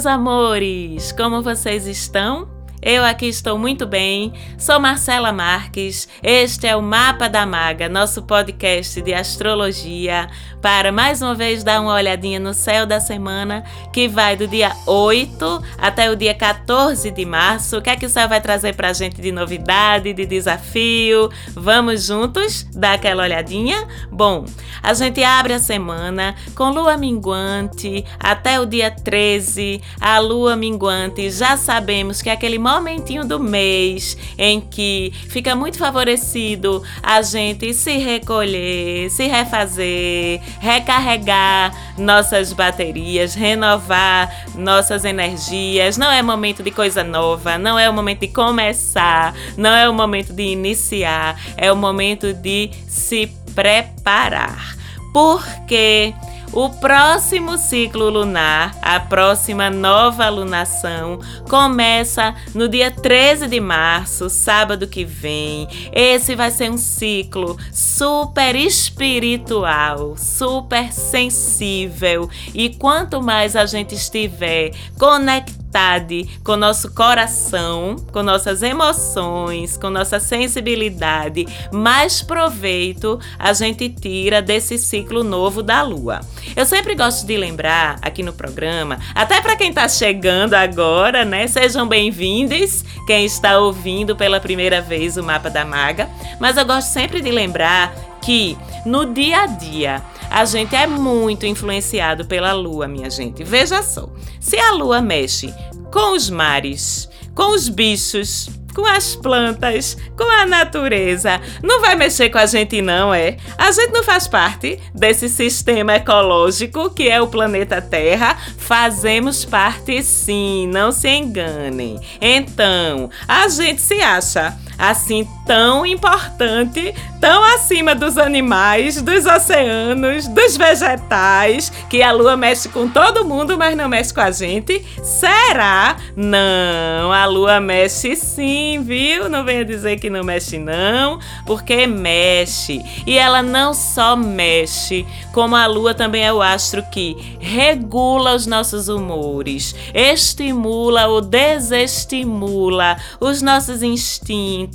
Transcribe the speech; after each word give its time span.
Meus 0.00 0.06
amores! 0.06 1.12
Como 1.12 1.42
vocês 1.42 1.86
estão? 1.86 2.48
Eu 2.80 3.04
aqui 3.04 3.26
estou 3.26 3.58
muito 3.58 3.86
bem. 3.86 4.32
Sou 4.56 4.80
Marcela 4.80 5.30
Marques. 5.30 6.08
Este 6.22 6.66
é 6.66 6.74
o 6.74 6.80
Mapa 6.80 7.28
da 7.28 7.44
Maga, 7.44 7.86
nosso 7.86 8.22
podcast 8.22 9.02
de 9.02 9.12
astrologia, 9.12 10.30
para 10.60 10.92
mais 10.92 11.22
uma 11.22 11.34
vez 11.34 11.64
dar 11.64 11.80
uma 11.80 11.94
olhadinha 11.94 12.38
no 12.38 12.52
céu 12.52 12.84
da 12.84 13.00
semana, 13.00 13.64
que 13.92 14.06
vai 14.06 14.36
do 14.36 14.46
dia 14.46 14.72
8 14.86 15.62
até 15.78 16.10
o 16.10 16.16
dia 16.16 16.34
14 16.34 17.10
de 17.10 17.24
março. 17.24 17.78
O 17.78 17.82
que 17.82 17.90
é 17.90 17.96
que 17.96 18.06
o 18.06 18.10
céu 18.10 18.28
vai 18.28 18.40
trazer 18.40 18.74
para 18.74 18.88
a 18.88 18.92
gente 18.92 19.20
de 19.20 19.32
novidade, 19.32 20.12
de 20.12 20.26
desafio? 20.26 21.30
Vamos 21.54 22.04
juntos 22.04 22.66
dar 22.74 22.94
aquela 22.94 23.22
olhadinha? 23.22 23.88
Bom, 24.10 24.44
a 24.82 24.92
gente 24.92 25.22
abre 25.22 25.54
a 25.54 25.58
semana 25.58 26.34
com 26.54 26.70
lua 26.70 26.96
minguante 26.96 28.04
até 28.18 28.60
o 28.60 28.66
dia 28.66 28.90
13. 28.90 29.80
A 30.00 30.18
lua 30.18 30.56
minguante 30.56 31.30
já 31.30 31.56
sabemos 31.56 32.20
que 32.20 32.28
é 32.28 32.32
aquele 32.32 32.58
momentinho 32.58 33.26
do 33.26 33.40
mês 33.40 34.16
em 34.36 34.60
que 34.60 35.12
fica 35.28 35.54
muito 35.54 35.78
favorecido 35.78 36.82
a 37.02 37.22
gente 37.22 37.72
se 37.72 37.96
recolher, 37.96 39.10
se 39.10 39.26
refazer 39.26 40.49
recarregar 40.58 41.72
nossas 41.96 42.52
baterias, 42.52 43.34
renovar 43.34 44.46
nossas 44.54 45.04
energias. 45.04 45.96
Não 45.96 46.10
é 46.10 46.22
momento 46.22 46.62
de 46.62 46.70
coisa 46.70 47.04
nova, 47.04 47.58
não 47.58 47.78
é 47.78 47.88
o 47.88 47.92
momento 47.92 48.20
de 48.20 48.28
começar, 48.28 49.34
não 49.56 49.70
é 49.70 49.88
o 49.88 49.94
momento 49.94 50.32
de 50.32 50.42
iniciar, 50.42 51.40
é 51.56 51.70
o 51.72 51.76
momento 51.76 52.32
de 52.32 52.70
se 52.88 53.26
preparar. 53.54 54.76
Porque 55.12 56.14
o 56.52 56.68
próximo 56.68 57.56
ciclo 57.56 58.10
lunar, 58.10 58.76
a 58.82 58.98
próxima 58.98 59.70
nova 59.70 60.28
lunação, 60.28 61.20
começa 61.48 62.34
no 62.54 62.68
dia 62.68 62.90
13 62.90 63.46
de 63.46 63.60
março, 63.60 64.28
sábado 64.28 64.88
que 64.88 65.04
vem. 65.04 65.68
Esse 65.92 66.34
vai 66.34 66.50
ser 66.50 66.70
um 66.70 66.76
ciclo 66.76 67.56
super 67.72 68.56
espiritual, 68.56 70.16
super 70.16 70.92
sensível. 70.92 72.28
E 72.52 72.70
quanto 72.70 73.22
mais 73.22 73.54
a 73.54 73.64
gente 73.66 73.94
estiver 73.94 74.72
conectado, 74.98 75.59
vontade, 75.70 76.28
com 76.42 76.56
nosso 76.56 76.92
coração, 76.92 77.94
com 78.12 78.24
nossas 78.24 78.60
emoções, 78.60 79.76
com 79.76 79.88
nossa 79.88 80.18
sensibilidade, 80.18 81.46
mais 81.72 82.22
proveito 82.22 83.20
a 83.38 83.52
gente 83.52 83.88
tira 83.88 84.42
desse 84.42 84.76
ciclo 84.76 85.22
novo 85.22 85.62
da 85.62 85.82
lua. 85.82 86.20
Eu 86.56 86.66
sempre 86.66 86.96
gosto 86.96 87.24
de 87.24 87.36
lembrar 87.36 87.98
aqui 88.02 88.20
no 88.22 88.32
programa, 88.32 88.98
até 89.14 89.40
para 89.40 89.54
quem 89.54 89.68
está 89.68 89.88
chegando 89.88 90.54
agora, 90.54 91.24
né? 91.24 91.46
Sejam 91.46 91.86
bem-vindos, 91.86 92.84
quem 93.06 93.24
está 93.24 93.58
ouvindo 93.60 94.16
pela 94.16 94.40
primeira 94.40 94.80
vez 94.80 95.16
o 95.16 95.22
Mapa 95.22 95.48
da 95.48 95.64
Maga, 95.64 96.10
mas 96.40 96.56
eu 96.56 96.66
gosto 96.66 96.88
sempre 96.88 97.22
de 97.22 97.30
lembrar 97.30 97.94
que 98.20 98.58
no 98.84 99.06
dia 99.06 99.42
a 99.42 99.46
dia 99.46 100.02
a 100.30 100.44
gente 100.44 100.74
é 100.76 100.86
muito 100.86 101.44
influenciado 101.44 102.24
pela 102.24 102.52
lua, 102.52 102.86
minha 102.86 103.10
gente. 103.10 103.42
Veja 103.42 103.82
só, 103.82 104.08
se 104.38 104.56
a 104.56 104.72
lua 104.72 105.02
mexe 105.02 105.52
com 105.92 106.14
os 106.14 106.30
mares, 106.30 107.08
com 107.34 107.52
os 107.52 107.68
bichos, 107.68 108.48
com 108.74 108.86
as 108.86 109.16
plantas, 109.16 109.96
com 110.16 110.24
a 110.24 110.46
natureza. 110.46 111.40
Não 111.62 111.80
vai 111.80 111.96
mexer 111.96 112.30
com 112.30 112.38
a 112.38 112.46
gente, 112.46 112.80
não, 112.80 113.12
é? 113.12 113.36
A 113.58 113.70
gente 113.72 113.92
não 113.92 114.02
faz 114.02 114.28
parte 114.28 114.78
desse 114.94 115.28
sistema 115.28 115.96
ecológico 115.96 116.90
que 116.90 117.08
é 117.08 117.20
o 117.20 117.28
planeta 117.28 117.82
Terra. 117.82 118.36
Fazemos 118.56 119.44
parte 119.44 120.02
sim, 120.02 120.68
não 120.68 120.92
se 120.92 121.08
enganem. 121.08 122.00
Então, 122.20 123.10
a 123.26 123.48
gente 123.48 123.80
se 123.80 124.00
acha 124.00 124.56
assim 124.80 125.28
tão 125.46 125.84
importante, 125.84 126.94
tão 127.20 127.44
acima 127.44 127.94
dos 127.94 128.16
animais, 128.16 129.02
dos 129.02 129.26
oceanos, 129.26 130.26
dos 130.26 130.56
vegetais, 130.56 131.70
que 131.90 132.02
a 132.02 132.10
lua 132.12 132.36
mexe 132.36 132.68
com 132.70 132.88
todo 132.88 133.24
mundo, 133.24 133.58
mas 133.58 133.76
não 133.76 133.88
mexe 133.88 134.14
com 134.14 134.22
a 134.22 134.30
gente? 134.30 134.82
Será? 135.02 135.96
Não, 136.16 137.12
a 137.12 137.26
lua 137.26 137.60
mexe 137.60 138.16
sim, 138.16 138.82
viu? 138.82 139.28
Não 139.28 139.44
venha 139.44 139.64
dizer 139.64 140.00
que 140.00 140.08
não 140.08 140.24
mexe 140.24 140.56
não, 140.58 141.18
porque 141.44 141.86
mexe. 141.86 142.82
E 143.06 143.18
ela 143.18 143.42
não 143.42 143.74
só 143.74 144.16
mexe, 144.16 145.04
como 145.32 145.56
a 145.56 145.66
lua 145.66 145.92
também 145.92 146.24
é 146.24 146.32
o 146.32 146.40
astro 146.40 146.82
que 146.90 147.36
regula 147.38 148.34
os 148.34 148.46
nossos 148.46 148.88
humores, 148.88 149.74
estimula 149.92 151.08
ou 151.08 151.20
desestimula 151.20 152.96
os 153.20 153.42
nossos 153.42 153.82
instintos 153.82 154.69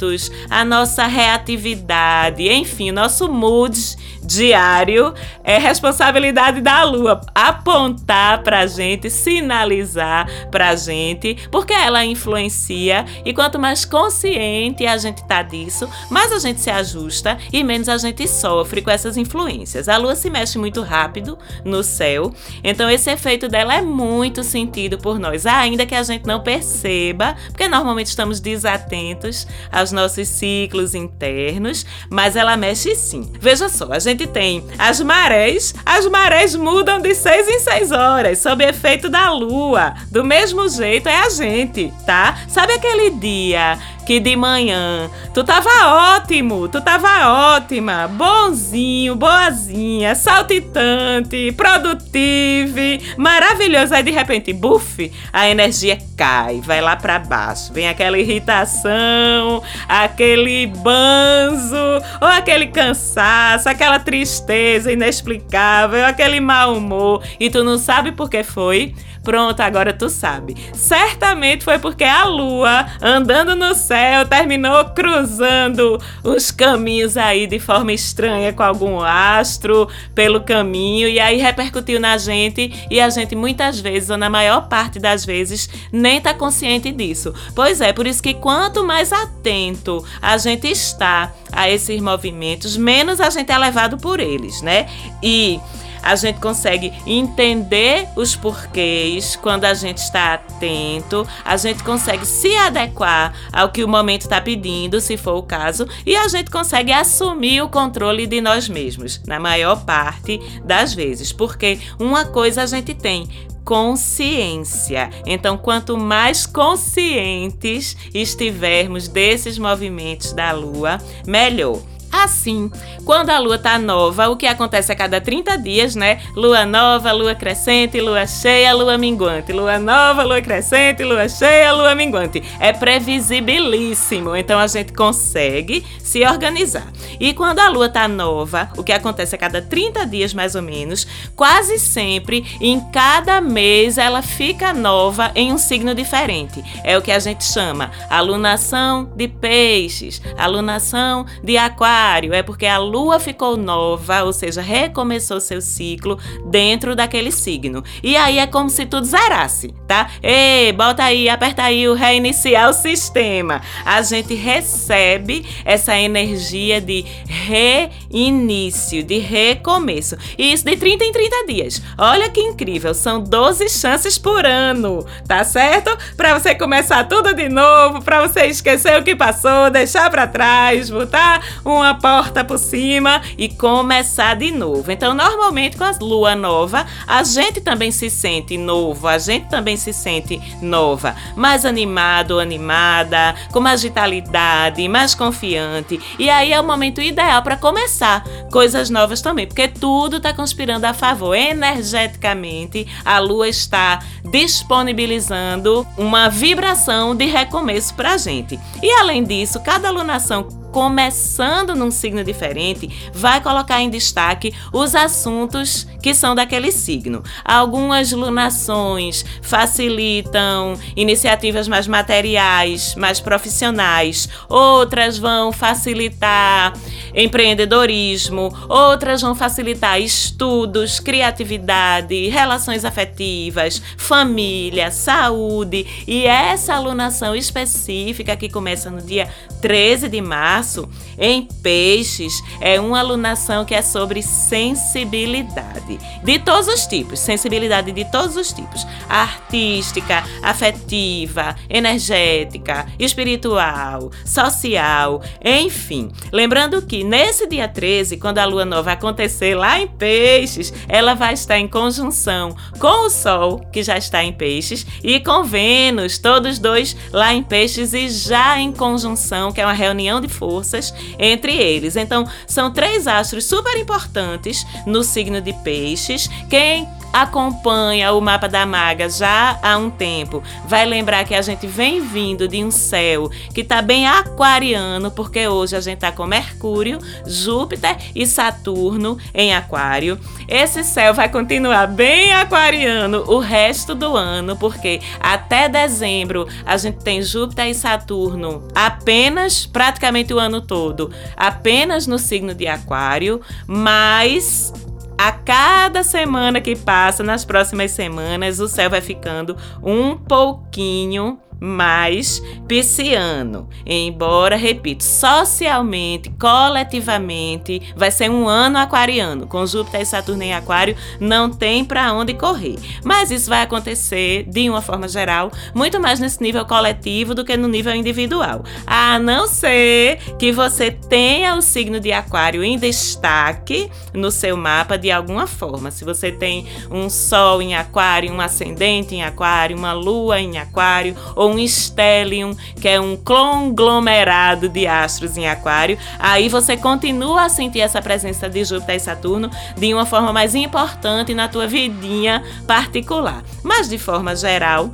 a 0.49 0.65
nossa 0.65 1.05
reatividade, 1.05 2.47
enfim, 2.49 2.91
nosso 2.91 3.27
mood 3.31 3.77
diário 4.25 5.13
é 5.43 5.57
responsabilidade 5.57 6.61
da 6.61 6.83
lua 6.83 7.21
apontar 7.33 8.43
pra 8.43 8.65
gente, 8.67 9.09
sinalizar 9.09 10.27
pra 10.49 10.75
gente, 10.75 11.37
porque 11.51 11.73
ela 11.73 12.05
influencia 12.05 13.05
e 13.23 13.33
quanto 13.33 13.59
mais 13.59 13.85
consciente 13.85 14.85
a 14.85 14.97
gente 14.97 15.23
tá 15.25 15.41
disso, 15.41 15.89
mais 16.09 16.31
a 16.31 16.39
gente 16.39 16.59
se 16.59 16.69
ajusta 16.69 17.37
e 17.51 17.63
menos 17.63 17.89
a 17.89 17.97
gente 17.97 18.27
sofre 18.27 18.81
com 18.81 18.91
essas 18.91 19.17
influências. 19.17 19.87
A 19.87 19.97
lua 19.97 20.15
se 20.15 20.29
mexe 20.29 20.57
muito 20.57 20.81
rápido 20.81 21.37
no 21.63 21.83
céu, 21.83 22.33
então 22.63 22.89
esse 22.89 23.09
efeito 23.11 23.47
dela 23.47 23.75
é 23.75 23.81
muito 23.81 24.43
sentido 24.43 24.97
por 24.97 25.19
nós, 25.19 25.45
ainda 25.45 25.85
que 25.85 25.95
a 25.95 26.03
gente 26.03 26.25
não 26.25 26.41
perceba, 26.41 27.35
porque 27.47 27.67
normalmente 27.67 28.07
estamos 28.07 28.39
desatentos 28.39 29.47
aos 29.71 29.91
nossos 29.91 30.27
ciclos 30.27 30.95
internos, 30.95 31.85
mas 32.09 32.35
ela 32.35 32.57
mexe 32.57 32.95
sim. 32.95 33.31
Veja 33.39 33.69
só, 33.69 33.91
a 33.91 33.99
gente 33.99 34.14
tem 34.27 34.65
as 34.77 35.01
marés, 35.01 35.73
as 35.85 36.07
marés 36.07 36.55
mudam 36.55 37.01
de 37.01 37.13
seis 37.13 37.47
em 37.47 37.59
seis 37.59 37.91
horas, 37.91 38.39
sob 38.39 38.63
efeito 38.63 39.09
da 39.09 39.31
lua. 39.31 39.95
Do 40.11 40.23
mesmo 40.23 40.67
jeito 40.69 41.09
é 41.09 41.21
a 41.21 41.29
gente, 41.29 41.91
tá? 42.05 42.37
Sabe 42.47 42.73
aquele 42.73 43.09
dia 43.11 43.77
que 44.05 44.19
de 44.19 44.35
manhã 44.35 45.09
tu 45.33 45.43
tava 45.43 46.15
ótimo, 46.15 46.67
tu 46.67 46.79
tava 46.79 47.55
ótima, 47.55 48.07
bonzinho, 48.07 49.15
boazinha, 49.15 50.13
saltitante, 50.15 51.51
produtivo, 51.53 52.79
maravilhoso. 53.17 53.93
Aí 53.93 54.03
de 54.03 54.11
repente, 54.11 54.53
buf, 54.53 55.11
a 55.33 55.49
energia 55.49 55.97
cai, 56.15 56.61
vai 56.61 56.81
lá 56.81 56.95
para 56.95 57.19
baixo. 57.19 57.73
Vem 57.73 57.87
aquela 57.87 58.17
irritação, 58.17 59.61
aquele 59.87 60.67
banzo, 60.67 61.75
ou 62.21 62.27
aquele 62.27 62.67
cansaço, 62.67 63.67
aquela 63.67 63.99
tristeza 63.99 64.91
inexplicável, 64.91 66.05
aquele 66.05 66.39
mau 66.39 66.75
humor. 66.75 67.23
E 67.39 67.49
tu 67.49 67.63
não 67.63 67.77
sabe 67.77 68.11
por 68.11 68.29
que 68.29 68.43
foi? 68.43 68.93
Pronto, 69.25 69.59
agora 69.59 69.91
tu 69.91 70.07
sabe. 70.07 70.55
Certamente 70.71 71.63
foi 71.63 71.79
porque 71.79 72.03
a 72.03 72.25
lua, 72.25 72.85
andando 73.01 73.55
no 73.55 73.73
céu, 73.73 74.27
terminou 74.27 74.85
cruzando 74.85 75.99
os 76.23 76.51
caminhos 76.51 77.17
aí 77.17 77.47
de 77.47 77.57
forma 77.57 77.91
estranha 77.91 78.53
com 78.53 78.61
algum 78.61 79.01
astro 79.01 79.89
pelo 80.13 80.41
caminho 80.41 81.09
e 81.09 81.19
aí 81.19 81.37
repercutiu 81.37 81.99
na 81.99 82.19
gente 82.19 82.71
e 82.89 83.01
a 83.01 83.09
gente 83.09 83.35
muitas 83.35 83.79
vezes, 83.79 84.11
ou 84.11 84.17
na 84.17 84.29
maior 84.29 84.69
parte 84.69 84.99
das 84.99 85.25
vezes, 85.25 85.67
nem 85.91 86.21
tá 86.21 86.31
consciente 86.31 86.91
disso. 86.91 87.33
Pois 87.55 87.81
é, 87.81 87.91
por 87.91 88.05
isso 88.05 88.21
que 88.21 88.35
quanto 88.35 88.83
mais 88.83 89.11
atento 89.11 90.05
a 90.21 90.37
gente 90.37 90.67
está 90.67 91.33
a 91.51 91.67
esses 91.67 91.99
movimentos, 91.99 92.77
menos 92.77 93.19
a 93.19 93.31
gente 93.31 93.51
é 93.51 93.57
levado 93.57 93.97
por 93.97 94.19
eles, 94.19 94.61
né? 94.61 94.87
E 95.23 95.59
a 96.05 96.15
gente 96.15 96.39
consegue 96.39 96.93
entender 97.05 98.07
os 98.15 98.35
porquês 98.35 99.35
quando 99.35 99.65
a 99.65 99.73
gente 99.73 99.97
está 99.97 100.35
atento, 100.35 101.27
a 101.43 101.57
gente 101.57 101.83
consegue 101.83 102.25
se 102.27 102.55
adequar 102.55 103.33
ao 103.51 103.69
que 103.69 103.83
o 103.83 103.87
momento 103.87 104.21
está 104.21 104.39
pedindo, 104.39 105.01
se 105.01 105.17
for 105.17 105.33
o 105.33 105.43
caso, 105.43 105.87
e 106.05 106.15
a 106.15 106.27
gente 106.27 106.51
consegue 106.51 106.91
assumir 106.91 107.61
o 107.61 107.69
controle 107.69 108.27
de 108.27 108.39
nós 108.39 108.69
mesmos, 108.69 109.19
na 109.25 109.39
maior 109.39 109.83
parte 109.83 110.39
das 110.63 110.93
vezes, 110.93 111.31
porque 111.31 111.79
uma 111.99 112.25
coisa 112.25 112.61
a 112.61 112.65
gente 112.67 112.93
tem 112.93 113.27
consciência. 113.65 115.09
Então, 115.25 115.57
quanto 115.57 115.97
mais 115.97 116.45
conscientes 116.45 117.97
estivermos 118.13 119.07
desses 119.07 119.57
movimentos 119.57 120.31
da 120.33 120.51
Lua, 120.51 120.99
melhor. 121.25 121.81
Assim, 122.23 122.71
quando 123.03 123.29
a 123.29 123.37
lua 123.39 123.57
tá 123.57 123.77
nova, 123.77 124.29
o 124.29 124.37
que 124.37 124.47
acontece 124.47 124.89
a 124.89 124.95
cada 124.95 125.19
30 125.19 125.57
dias, 125.57 125.95
né? 125.95 126.21
Lua 126.33 126.65
nova, 126.65 127.11
lua 127.11 127.35
crescente, 127.35 127.99
lua 127.99 128.25
cheia, 128.25 128.73
lua 128.73 128.97
minguante. 128.97 129.51
Lua 129.51 129.77
nova, 129.77 130.23
lua 130.23 130.41
crescente, 130.41 131.03
lua 131.03 131.27
cheia, 131.27 131.73
lua 131.73 131.93
minguante. 131.93 132.41
É 132.57 132.71
previsibilíssimo, 132.71 134.33
então 134.33 134.57
a 134.57 134.65
gente 134.65 134.93
consegue 134.93 135.85
se 135.99 136.23
organizar. 136.25 136.87
E 137.19 137.33
quando 137.33 137.59
a 137.59 137.67
lua 137.67 137.89
tá 137.89 138.07
nova, 138.07 138.69
o 138.77 138.83
que 138.83 138.93
acontece 138.93 139.35
a 139.35 139.37
cada 139.37 139.61
30 139.61 140.05
dias 140.07 140.33
mais 140.33 140.55
ou 140.55 140.61
menos, 140.61 141.05
quase 141.35 141.77
sempre 141.77 142.45
em 142.61 142.79
cada 142.91 143.41
mês 143.41 143.97
ela 143.97 144.21
fica 144.21 144.73
nova 144.73 145.31
em 145.35 145.51
um 145.51 145.57
signo 145.57 145.93
diferente. 145.93 146.63
É 146.83 146.97
o 146.97 147.01
que 147.01 147.11
a 147.11 147.19
gente 147.19 147.43
chama 147.43 147.91
alunação 148.09 149.11
de 149.15 149.27
peixes, 149.27 150.21
alunação 150.37 151.25
de 151.43 151.57
aquário 151.57 152.05
É 152.15 152.41
porque 152.41 152.65
a 152.65 152.77
lua 152.77 153.19
ficou 153.19 153.57
nova, 153.57 154.23
ou 154.23 154.31
seja, 154.31 154.61
recomeçou 154.61 155.41
seu 155.41 155.59
ciclo 155.61 156.17
dentro 156.45 156.95
daquele 156.95 157.31
signo. 157.31 157.83
E 158.01 158.15
aí 158.15 158.39
é 158.39 158.47
como 158.47 158.69
se 158.69 158.85
tudo 158.85 159.05
zerasse, 159.05 159.73
tá? 159.87 160.09
Ei, 160.23 160.71
bota 160.71 161.03
aí, 161.03 161.27
aperta 161.27 161.63
aí 161.63 161.87
o 161.87 161.93
reiniciar 161.93 162.69
o 162.69 162.73
sistema. 162.73 163.61
A 163.83 164.01
gente 164.01 164.33
recebe 164.33 165.45
essa 165.65 165.97
energia 165.97 166.79
de 166.79 167.05
reinício, 167.27 169.03
de 169.03 169.17
recomeço. 169.17 170.15
E 170.37 170.53
isso 170.53 170.63
de 170.65 170.77
30 170.77 171.03
em 171.03 171.11
30 171.11 171.45
dias. 171.47 171.81
Olha 171.97 172.29
que 172.29 172.39
incrível, 172.41 172.93
são 172.93 173.21
12 173.21 173.67
chances 173.69 174.17
por 174.17 174.45
ano, 174.45 175.05
tá 175.27 175.43
certo? 175.43 175.95
Para 176.15 176.37
você 176.37 176.55
começar 176.55 177.03
tudo 177.05 177.33
de 177.33 177.49
novo, 177.49 178.01
para 178.01 178.21
você 178.21 178.45
esquecer 178.45 178.99
o 178.99 179.03
que 179.03 179.15
passou, 179.15 179.69
deixar 179.69 180.09
para 180.09 180.27
trás, 180.27 180.89
botar 180.89 181.41
uma 181.63 181.94
porta 181.95 182.43
por 182.43 182.57
cima 182.57 183.21
e 183.37 183.49
começar 183.49 184.35
de 184.35 184.51
novo. 184.51 184.91
Então, 184.91 185.13
normalmente 185.13 185.77
com 185.77 185.83
a 185.83 185.91
lua 185.99 186.35
nova, 186.35 186.85
a 187.07 187.23
gente 187.23 187.61
também 187.61 187.91
se 187.91 188.09
sente 188.09 188.57
novo, 188.57 189.07
a 189.07 189.17
gente 189.17 189.49
também 189.49 189.77
se 189.77 189.93
sente 189.93 190.41
nova, 190.61 191.15
mais 191.35 191.65
animado, 191.65 192.39
animada, 192.39 193.35
com 193.51 193.59
mais 193.59 193.81
vitalidade, 193.83 194.87
mais 194.87 195.15
confiante. 195.15 195.99
E 196.19 196.29
aí 196.29 196.53
é 196.53 196.59
o 196.59 196.63
momento 196.63 197.01
ideal 197.01 197.41
para 197.41 197.57
começar 197.57 198.23
coisas 198.51 198.89
novas 198.89 199.21
também, 199.21 199.47
porque 199.47 199.67
tudo 199.67 200.17
está 200.17 200.33
conspirando 200.33 200.85
a 200.85 200.93
favor. 200.93 201.35
Energeticamente, 201.35 202.87
a 203.03 203.19
lua 203.19 203.47
está 203.47 203.99
disponibilizando 204.23 205.85
uma 205.97 206.29
vibração 206.29 207.15
de 207.15 207.25
recomeço 207.25 207.93
para 207.93 208.13
a 208.13 208.17
gente. 208.17 208.59
E 208.81 208.91
além 208.91 209.23
disso, 209.23 209.59
cada 209.59 209.87
alunação 209.87 210.64
começando 210.75 211.73
num 211.73 211.89
signo 211.89 212.21
diferente, 212.21 213.09
vai 213.13 213.39
colocar 213.39 213.81
em 213.81 213.89
destaque 213.89 214.53
os 214.73 214.93
assuntos 214.93 215.87
que 216.03 216.13
são 216.13 216.35
daquele 216.35 216.69
signo. 216.69 217.23
Algumas 217.45 218.11
lunações 218.11 219.23
facilitam 219.41 220.73
iniciativas 220.93 221.69
mais 221.69 221.87
materiais, 221.87 222.93
mais 222.95 223.21
profissionais, 223.21 224.27
outras 224.49 225.17
vão 225.17 225.53
facilitar 225.53 226.73
empreendedorismo, 227.13 228.53
outras 228.67 229.21
vão 229.21 229.33
facilitar 229.33 230.01
estudos, 230.01 230.99
criatividade, 230.99 232.27
relações 232.27 232.83
afetivas, 232.83 233.81
família, 233.95 234.91
saúde. 234.91 235.87
E 236.05 236.25
essa 236.25 236.73
alunação 236.73 237.33
específica 237.33 238.35
que 238.35 238.49
começa 238.49 238.91
no 238.91 239.01
dia 239.01 239.29
13 239.61 240.09
de 240.09 240.19
março 240.19 240.64
março, 240.65 240.89
em 241.17 241.47
peixes, 241.61 242.43
é 242.59 242.79
uma 242.79 242.99
alunação 242.99 243.63
que 243.63 243.75
é 243.75 243.81
sobre 243.81 244.21
sensibilidade 244.23 245.99
de 246.23 246.39
todos 246.39 246.67
os 246.67 246.87
tipos, 246.87 247.19
sensibilidade 247.19 247.91
de 247.91 248.03
todos 248.05 248.35
os 248.35 248.51
tipos, 248.51 248.85
artística, 249.07 250.23
afetiva, 250.41 251.55
energética, 251.69 252.87
espiritual, 252.97 254.11
social, 254.25 255.21
enfim. 255.43 256.11
Lembrando 256.31 256.81
que 256.81 257.03
nesse 257.03 257.47
dia 257.47 257.67
13, 257.67 258.17
quando 258.17 258.39
a 258.39 258.45
lua 258.45 258.65
nova 258.65 258.93
acontecer 258.93 259.55
lá 259.55 259.79
em 259.79 259.87
peixes, 259.87 260.73
ela 260.87 261.13
vai 261.13 261.33
estar 261.33 261.59
em 261.59 261.67
conjunção 261.67 262.55
com 262.79 263.05
o 263.05 263.09
sol, 263.09 263.59
que 263.71 263.83
já 263.83 263.97
está 263.97 264.23
em 264.23 264.33
peixes, 264.33 264.85
e 265.03 265.19
com 265.19 265.43
Vênus, 265.43 266.17
todos 266.17 266.57
dois 266.57 266.97
lá 267.13 267.33
em 267.33 267.43
peixes 267.43 267.93
e 267.93 268.09
já 268.09 268.59
em 268.59 268.71
conjunção, 268.71 269.51
que 269.51 269.61
é 269.61 269.65
uma 269.65 269.73
reunião 269.73 270.19
de 270.19 270.27
forças 270.27 270.54
forças 270.55 270.93
entre 271.19 271.53
eles. 271.53 271.97
Então, 271.97 272.25
são 272.47 272.71
três 272.71 273.07
astros 273.07 273.45
super 273.45 273.77
importantes 273.77 274.65
no 274.85 275.03
signo 275.03 275.41
de 275.41 275.51
Peixes. 275.63 276.29
Quem 276.49 276.87
acompanha 277.15 278.11
o 278.11 278.19
mapa 278.19 278.49
da 278.49 278.65
maga 278.65 279.09
já 279.09 279.57
há 279.63 279.77
um 279.77 279.89
tempo, 279.89 280.43
vai 280.65 280.85
lembrar 280.85 281.23
que 281.23 281.33
a 281.33 281.41
gente 281.41 281.65
vem 281.65 282.01
vindo 282.01 282.45
de 282.45 282.61
um 282.61 282.69
céu 282.69 283.29
que 283.53 283.61
está 283.61 283.81
bem 283.81 284.05
aquariano, 284.05 285.09
porque 285.09 285.47
hoje 285.47 285.77
a 285.77 285.79
gente 285.79 285.95
está 285.95 286.11
com 286.11 286.25
Mercúrio, 286.25 286.99
Júpiter 287.25 287.95
e 288.13 288.27
Saturno 288.27 289.17
em 289.33 289.55
Aquário. 289.55 290.19
Esse 290.45 290.83
céu 290.83 291.13
vai 291.13 291.29
continuar 291.29 291.87
bem 291.87 292.33
aquariano 292.33 293.23
o 293.27 293.39
resto 293.39 293.95
do 293.95 294.17
ano, 294.17 294.57
porque 294.57 294.99
até 295.17 295.69
dezembro 295.69 296.45
a 296.65 296.75
gente 296.75 296.97
tem 296.97 297.21
Júpiter 297.21 297.67
e 297.67 297.73
Saturno 297.73 298.67
apenas 298.75 299.65
praticamente 299.65 300.33
o 300.33 300.39
ano 300.39 300.59
todo, 300.59 301.09
apenas 301.37 302.07
no 302.07 302.19
signo 302.19 302.53
de 302.53 302.67
Aquário, 302.67 303.39
mas 303.65 304.73
a 305.17 305.31
cada 305.31 306.03
semana 306.03 306.59
que 306.59 306.75
passa, 306.75 307.23
nas 307.23 307.45
próximas 307.45 307.91
semanas, 307.91 308.59
o 308.59 308.67
céu 308.67 308.89
vai 308.89 309.01
ficando 309.01 309.55
um 309.81 310.17
pouquinho 310.17 311.39
mais 311.59 312.41
pisciano. 312.67 313.69
Embora, 313.85 314.55
repito, 314.55 315.03
socialmente, 315.03 316.29
coletivamente, 316.39 317.81
vai 317.95 318.11
ser 318.11 318.29
um 318.29 318.47
ano 318.47 318.77
aquariano. 318.77 319.47
Com 319.47 319.65
Júpiter 319.65 320.01
e 320.01 320.05
Saturno 320.05 320.43
em 320.43 320.53
Aquário, 320.53 320.95
não 321.19 321.49
tem 321.49 321.83
para 321.83 322.13
onde 322.13 322.33
correr. 322.33 322.77
Mas 323.03 323.31
isso 323.31 323.49
vai 323.49 323.61
acontecer, 323.61 324.43
de 324.47 324.69
uma 324.69 324.81
forma 324.81 325.07
geral, 325.07 325.51
muito 325.73 325.99
mais 325.99 326.19
nesse 326.19 326.41
nível 326.41 326.65
coletivo 326.65 327.33
do 327.33 327.45
que 327.45 327.57
no 327.57 327.67
nível 327.67 327.93
individual. 327.93 328.63
A 328.85 329.19
não 329.19 329.47
ser 329.47 330.17
que 330.37 330.51
você 330.51 330.91
tenha 330.91 331.55
o 331.55 331.61
signo 331.61 331.99
de 331.99 332.11
Aquário 332.11 332.63
em 332.63 332.77
destaque 332.77 333.89
no 334.13 334.31
seu 334.31 334.57
mapa 334.57 334.97
de 334.97 335.11
alguma 335.11 335.47
forma. 335.47 335.91
Se 335.91 336.03
você 336.03 336.31
tem 336.31 336.67
um 336.89 337.09
Sol 337.09 337.61
em 337.61 337.75
Aquário, 337.75 338.31
um 338.31 338.41
ascendente 338.41 339.15
em 339.15 339.23
Aquário, 339.23 339.77
uma 339.77 339.93
Lua 339.93 340.39
em 340.39 340.57
Aquário, 340.57 341.15
ou 341.35 341.44
ou 341.45 341.53
um 341.53 341.59
stellium, 341.59 342.55
que 342.81 342.87
é 342.87 342.99
um 342.99 343.15
conglomerado 343.15 344.67
de 344.67 344.87
astros 344.87 345.37
em 345.37 345.47
aquário, 345.47 345.97
aí 346.17 346.49
você 346.49 346.75
continua 346.75 347.43
a 347.43 347.49
sentir 347.49 347.81
essa 347.81 348.01
presença 348.01 348.49
de 348.49 348.63
Júpiter 348.63 348.95
e 348.95 348.99
Saturno 348.99 349.49
de 349.77 349.93
uma 349.93 350.05
forma 350.05 350.33
mais 350.33 350.55
importante 350.55 351.33
na 351.33 351.47
tua 351.47 351.67
vidinha 351.67 352.43
particular. 352.67 353.43
Mas 353.63 353.87
de 353.87 353.97
forma 353.97 354.35
geral, 354.35 354.91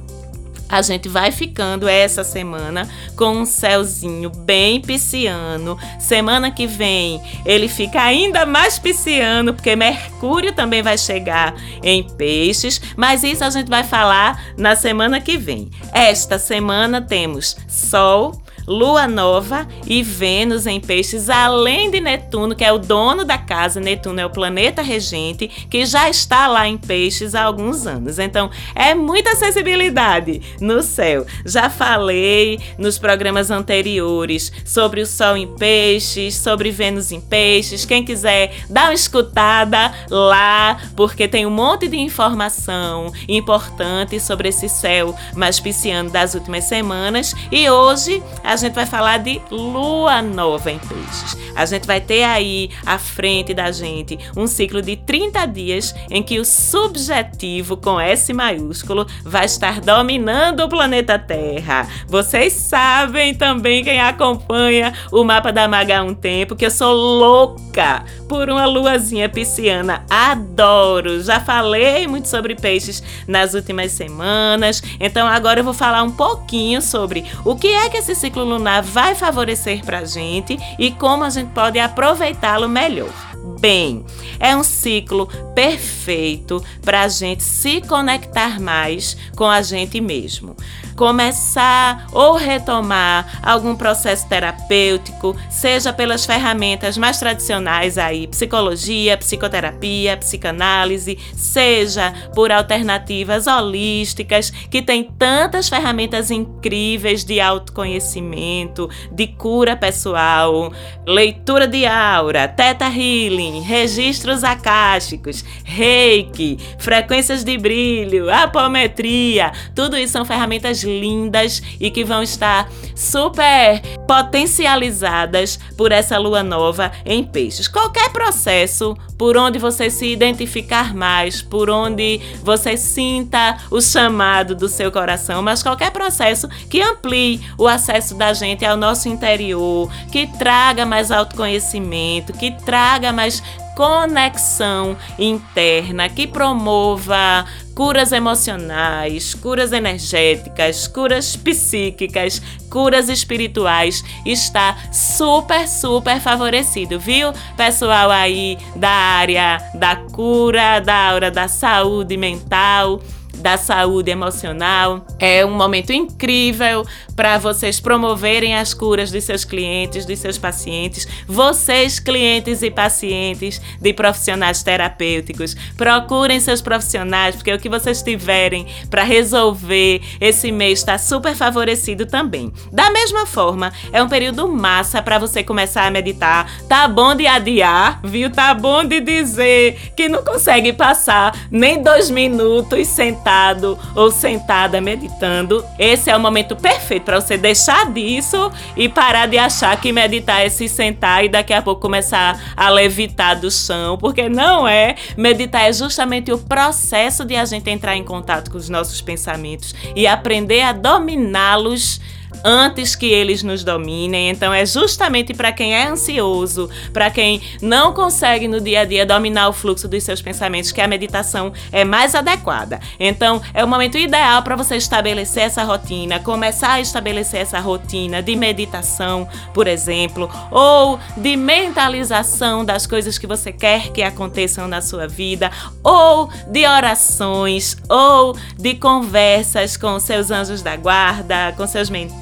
a 0.72 0.82
gente 0.82 1.10
vai 1.10 1.32
ficando 1.32 1.88
essa 1.88 2.24
semana 2.24 2.88
com 3.18 3.42
um 3.42 3.46
céuzinho 3.46 4.30
bem 4.30 4.80
pisciano. 4.80 5.78
Semana 6.00 6.50
que 6.50 6.66
vem 6.66 7.22
ele 7.46 7.68
fica 7.68 8.02
ainda 8.02 8.46
mais 8.46 8.80
pisciano, 8.80 9.54
porque 9.54 9.76
Mercúrio 9.76 10.54
também 10.54 10.82
vai 10.82 10.98
chegar 10.98 11.54
em 11.84 12.04
peixes, 12.04 12.82
mas 12.96 13.24
isso 13.24 13.44
a 13.44 13.50
gente 13.50 13.70
vai 13.70 13.84
falar 13.84 14.54
na 14.58 14.76
semana 14.76 15.20
que 15.20 15.38
vem. 15.38 15.70
Esta 15.94 16.40
semana 16.40 17.02
temos 17.02 17.58
Sol, 17.68 18.41
Lua 18.68 19.08
nova 19.08 19.68
e 19.86 20.04
Vênus 20.04 20.66
em 20.68 20.80
peixes, 20.80 21.30
além 21.30 21.90
de 21.90 22.00
Netuno, 22.00 22.56
que 22.56 22.64
é 22.64 22.72
o 22.72 22.78
dono 22.78 23.26
da 23.26 23.38
casa. 23.38 23.80
Netuno 23.80 24.20
é 24.20 24.26
o 24.26 24.30
planeta 24.30 24.82
regente, 24.82 25.48
que 25.48 25.86
já 25.86 26.10
está 26.10 26.48
lá 26.48 26.68
em 26.68 26.78
peixes 26.78 27.36
há 27.36 27.44
alguns 27.44 27.86
anos. 27.86 28.20
Então, 28.20 28.50
é 28.76 28.94
muita 28.94 29.36
sensibilidade 29.36 30.42
no 30.60 30.82
céu. 30.82 31.26
Já 31.46 31.70
falei 31.70 32.60
nos 32.78 32.98
programas 32.98 33.52
anteriores 33.52 34.52
sobre 34.66 35.02
o 35.02 35.06
Sol 35.06 35.38
em 35.38 35.48
peixes, 35.56 36.36
sobre 36.36 36.72
Vênus 36.72 37.12
em 37.12 37.20
peixes. 37.20 37.86
Quem 37.86 38.04
quiser, 38.04 38.54
dá 38.70 38.84
uma 38.84 38.94
escutada 38.94 39.92
lá, 40.10 40.78
porque 40.96 41.28
tem 41.28 41.46
um 41.46 41.52
monte 41.52 41.88
de 41.88 41.98
informação 41.98 43.12
importante 43.28 44.20
sobre 44.20 44.50
esse 44.50 44.70
céu 44.70 45.16
mais 45.36 45.60
pisciano 45.60 46.10
das 46.10 46.34
últimas 46.34 46.66
semanas. 46.66 47.34
E 47.52 47.70
hoje 47.70 48.22
a 48.44 48.51
gente 48.56 48.74
vai 48.74 48.86
falar 48.86 49.20
de 49.20 49.42
lua 49.50 50.22
nova 50.22 50.72
em 50.72 50.80
peixes. 50.80 51.38
A 51.56 51.66
gente 51.66 51.86
vai 51.86 52.00
ter 52.00 52.24
aí 52.24 52.70
à 52.86 52.98
frente 52.98 53.54
da 53.54 53.72
gente 53.72 54.18
um 54.36 54.48
ciclo 54.48 54.82
de 54.82 54.96
30 54.96 55.46
dias 55.48 55.96
em 56.10 56.24
que 56.24 56.40
o 56.40 56.46
subjetivo 56.46 57.78
com 57.78 58.00
S 58.00 58.32
maiúsculo 58.34 59.06
vai 59.24 59.46
estar 59.46 59.82
dominando 59.82 60.62
o 60.62 60.70
planeta 60.70 61.20
Terra. 61.20 61.88
Vocês 62.08 62.54
sabem 62.54 63.34
também 63.36 63.84
quem 63.84 64.00
acompanha 64.00 64.94
o 65.12 65.24
mapa 65.24 65.52
da 65.52 65.68
Maga 65.68 66.00
há 66.00 66.04
um 66.04 66.14
tempo 66.14 66.56
que 66.56 66.66
eu 66.66 66.72
sou 66.72 66.94
louca 66.94 68.04
por 68.28 68.50
uma 68.50 68.66
luazinha 68.66 69.28
pisciana. 69.28 70.06
Adoro. 70.10 71.22
Já 71.22 71.40
falei 71.40 72.08
muito 72.08 72.28
sobre 72.28 72.56
peixes 72.56 73.04
nas 73.28 73.54
últimas 73.54 73.92
semanas. 73.92 74.82
Então 75.00 75.28
agora 75.28 75.60
eu 75.60 75.64
vou 75.64 75.74
falar 75.74 76.04
um 76.04 76.12
pouquinho 76.12 76.82
sobre 76.82 77.26
o 77.44 77.56
que 77.56 77.68
é 77.68 77.90
que 77.90 77.98
esse 77.98 78.16
ciclo 78.16 78.41
lunar 78.44 78.82
vai 78.82 79.16
favorecer 79.16 79.84
pra 79.84 80.06
gente 80.06 80.58
e 80.78 80.92
como 80.92 81.24
a 81.24 81.30
gente 81.30 81.52
pode 81.52 81.80
aproveitá-lo 81.80 82.68
melhor. 82.68 83.14
Bem, 83.60 84.06
é 84.40 84.56
um 84.56 84.64
ciclo 84.64 85.28
perfeito 85.54 86.64
para 86.82 87.02
a 87.02 87.08
gente 87.08 87.44
se 87.44 87.82
conectar 87.82 88.60
mais 88.60 89.16
com 89.36 89.46
a 89.46 89.62
gente 89.62 90.02
mesmo 90.02 90.56
começar 91.02 92.06
ou 92.12 92.36
retomar 92.36 93.40
algum 93.42 93.76
processo 93.76 94.30
terapêutico, 94.30 95.36
seja 95.50 95.92
pelas 95.92 96.28
ferramentas 96.28 96.96
mais 96.96 97.18
tradicionais 97.18 97.98
aí, 97.98 98.28
psicologia, 98.28 99.18
psicoterapia, 99.18 100.16
psicanálise, 100.16 101.18
seja 101.34 102.14
por 102.36 102.52
alternativas 102.52 103.48
holísticas, 103.48 104.52
que 104.52 104.80
tem 104.80 105.04
tantas 105.04 105.68
ferramentas 105.68 106.30
incríveis 106.30 107.26
de 107.26 107.42
autoconhecimento, 107.42 108.88
de 109.12 109.26
cura 109.26 109.76
pessoal, 109.76 110.72
leitura 111.08 111.68
de 111.68 111.84
aura, 111.84 112.48
teta 112.48 112.86
healing, 112.86 113.62
registros 113.62 114.44
acásticos, 114.44 115.44
reiki, 115.64 116.60
frequências 116.78 117.44
de 117.44 117.58
brilho, 117.58 118.32
apometria, 118.32 119.52
tudo 119.74 119.98
isso 119.98 120.14
são 120.14 120.24
ferramentas 120.24 120.80
lindas 121.00 121.62
e 121.80 121.90
que 121.90 122.04
vão 122.04 122.22
estar 122.22 122.70
super 122.96 123.82
potencializadas 124.08 125.60
por 125.78 125.92
essa 125.92 126.18
lua 126.18 126.44
nova 126.44 126.92
em 127.06 127.24
peixes. 127.24 127.68
Qualquer 127.68 128.10
processo 128.12 128.96
por 129.18 129.38
onde 129.38 129.60
você 129.60 129.90
se 129.90 130.08
identificar 130.12 130.96
mais, 130.96 131.42
por 131.42 131.70
onde 131.70 132.20
você 132.44 132.76
sinta 132.76 133.58
o 133.70 133.80
chamado 133.80 134.56
do 134.56 134.68
seu 134.68 134.92
coração, 134.92 135.42
mas 135.42 135.62
qualquer 135.62 135.92
processo 135.92 136.48
que 136.70 136.82
amplie 136.82 137.40
o 137.58 137.68
acesso 137.68 138.16
da 138.16 138.34
gente 138.34 138.66
ao 138.66 138.76
nosso 138.76 139.08
interior, 139.08 139.92
que 140.12 140.26
traga 140.26 140.86
mais 140.86 141.12
autoconhecimento, 141.12 142.34
que 142.34 142.52
traga 142.66 143.14
mais 143.14 143.44
conexão 143.76 144.98
interna, 145.18 146.10
que 146.10 146.28
promova 146.28 147.46
curas 147.76 148.12
emocionais, 148.12 149.34
curas 149.34 149.72
energéticas, 149.72 150.88
curas 150.88 151.36
psíquicas, 151.36 152.42
curas 152.70 153.10
espirituais, 153.10 154.04
está 154.26 154.76
super, 154.92 155.68
super 155.68 156.20
favorecido, 156.20 157.00
viu? 157.00 157.32
Pessoal 157.58 158.12
aí 158.12 158.58
da 158.76 158.90
área 158.90 159.58
da 159.76 159.96
cura, 159.96 160.80
da 160.80 161.10
aura 161.10 161.32
da 161.32 161.48
saúde 161.48 162.18
mental 162.18 163.02
da 163.42 163.58
saúde 163.58 164.12
emocional. 164.12 165.06
É 165.20 165.46
um 165.46 165.52
momento 165.52 165.92
incrível 165.92 166.86
para 167.16 167.38
vocês 167.38 167.80
promoverem 167.80 168.56
as 168.56 168.74
curas 168.74 169.12
dos 169.12 169.24
seus 169.24 169.44
clientes, 169.44 170.06
dos 170.06 170.20
seus 170.20 170.38
pacientes. 170.38 171.08
Vocês, 171.28 172.00
clientes 172.00 172.62
e 172.62 172.70
pacientes 172.70 173.60
de 173.80 173.94
profissionais 173.94 174.64
terapêuticos, 174.64 175.56
procurem 175.76 176.40
seus 176.40 176.62
profissionais, 176.62 177.36
porque 177.36 177.54
o 177.54 177.60
que 177.60 177.70
vocês 177.70 178.02
tiverem 178.02 178.68
para 178.90 179.04
resolver 179.04 180.02
esse 180.20 180.52
mês 180.52 180.80
está 180.80 180.98
super 180.98 181.36
favorecido 181.36 182.06
também. 182.06 182.54
Da 182.72 182.92
mesma 182.92 183.26
forma, 183.26 183.74
é 183.92 184.02
um 184.02 184.10
período 184.10 184.48
massa 184.48 185.02
para 185.02 185.18
você 185.18 185.44
começar 185.44 185.86
a 185.86 185.92
meditar. 185.92 186.50
Tá 186.68 186.88
bom 186.88 187.16
de 187.16 187.26
adiar, 187.26 188.00
viu? 188.04 188.30
Tá 188.30 188.54
bom 188.54 188.84
de 188.84 189.00
dizer 189.00 189.92
que 189.96 190.08
não 190.08 190.24
consegue 190.24 190.72
passar 190.74 191.36
nem 191.50 191.82
dois 191.82 192.10
minutos 192.10 192.88
sentado 192.88 193.31
sentado 193.32 193.80
ou 193.96 194.12
sentada 194.12 194.82
meditando, 194.82 195.64
esse 195.80 196.10
é 196.10 196.16
o 196.16 196.20
momento 196.20 196.56
perfeito 196.56 197.04
para 197.04 197.22
você 197.22 197.38
deixar 197.38 197.90
disso 197.92 198.52
e 198.76 198.90
parar 198.90 199.28
de 199.28 199.38
achar 199.38 199.80
que 199.80 199.92
meditar 199.92 200.46
é 200.46 200.50
se 200.50 200.68
sentar 200.68 201.24
e 201.24 201.30
daqui 201.30 201.54
a 201.54 201.62
pouco 201.62 201.82
começar 201.82 202.54
a 202.56 202.70
levitar 202.70 203.40
do 203.40 203.50
chão, 203.50 203.98
porque 203.98 204.28
não 204.28 204.68
é. 204.68 204.96
Meditar 205.16 205.70
é 205.70 205.74
justamente 205.74 206.32
o 206.32 206.38
processo 206.38 207.24
de 207.24 207.36
a 207.36 207.46
gente 207.46 207.70
entrar 207.70 207.96
em 207.96 208.04
contato 208.04 208.52
com 208.52 208.58
os 208.58 208.70
nossos 208.70 209.00
pensamentos 209.02 209.74
e 209.96 210.06
aprender 210.06 210.62
a 210.62 210.74
dominá-los 210.74 212.02
antes 212.44 212.96
que 212.96 213.08
eles 213.08 213.44
nos 213.44 213.64
dominem. 213.64 214.30
Então 214.30 214.54
é 214.54 214.66
justamente 214.66 215.34
para 215.34 215.52
quem 215.52 215.76
é 215.76 215.88
ansioso, 215.88 216.70
para 216.94 217.10
quem 217.10 217.42
não 217.62 217.94
consegue 217.94 218.48
no 218.48 218.60
dia 218.60 218.82
a 218.82 218.86
dia 218.86 219.06
dominar 219.06 219.50
o 219.50 219.54
fluxo 219.54 219.88
dos 219.88 220.04
seus 220.04 220.22
pensamentos 220.22 220.72
que 220.72 220.82
a 220.82 220.88
meditação 220.88 221.54
é 221.72 221.84
mais 221.84 222.16
adequada. 222.16 222.80
Então 223.00 223.42
é 223.54 223.64
o 223.64 223.68
momento 223.68 223.98
ideal 223.98 224.42
para 224.44 224.56
você 224.56 224.76
estabelecer 224.76 225.44
essa 225.44 225.64
rotina, 225.64 226.20
começar 226.20 226.74
a 226.74 226.82
estabelecer 226.82 227.42
essa 227.42 227.60
rotina 227.60 228.22
de 228.22 228.36
meditação, 228.36 229.28
por 229.54 229.68
exemplo, 229.68 230.30
ou 230.50 231.00
de 231.18 231.36
mentalização 231.36 232.64
das 232.64 232.88
coisas 232.88 233.18
que 233.18 233.28
você 233.28 233.52
quer 233.52 233.90
que 233.90 234.02
aconteçam 234.02 234.68
na 234.68 234.82
sua 234.82 235.08
vida, 235.08 235.52
ou 235.84 236.30
de 236.48 236.66
orações, 236.66 237.78
ou 237.90 238.36
de 238.58 238.76
conversas 238.76 239.78
com 239.78 240.00
seus 240.00 240.32
anjos 240.32 240.62
da 240.62 240.76
guarda, 240.76 241.54
com 241.58 241.68
seus 241.68 241.90
mentores 241.90 242.21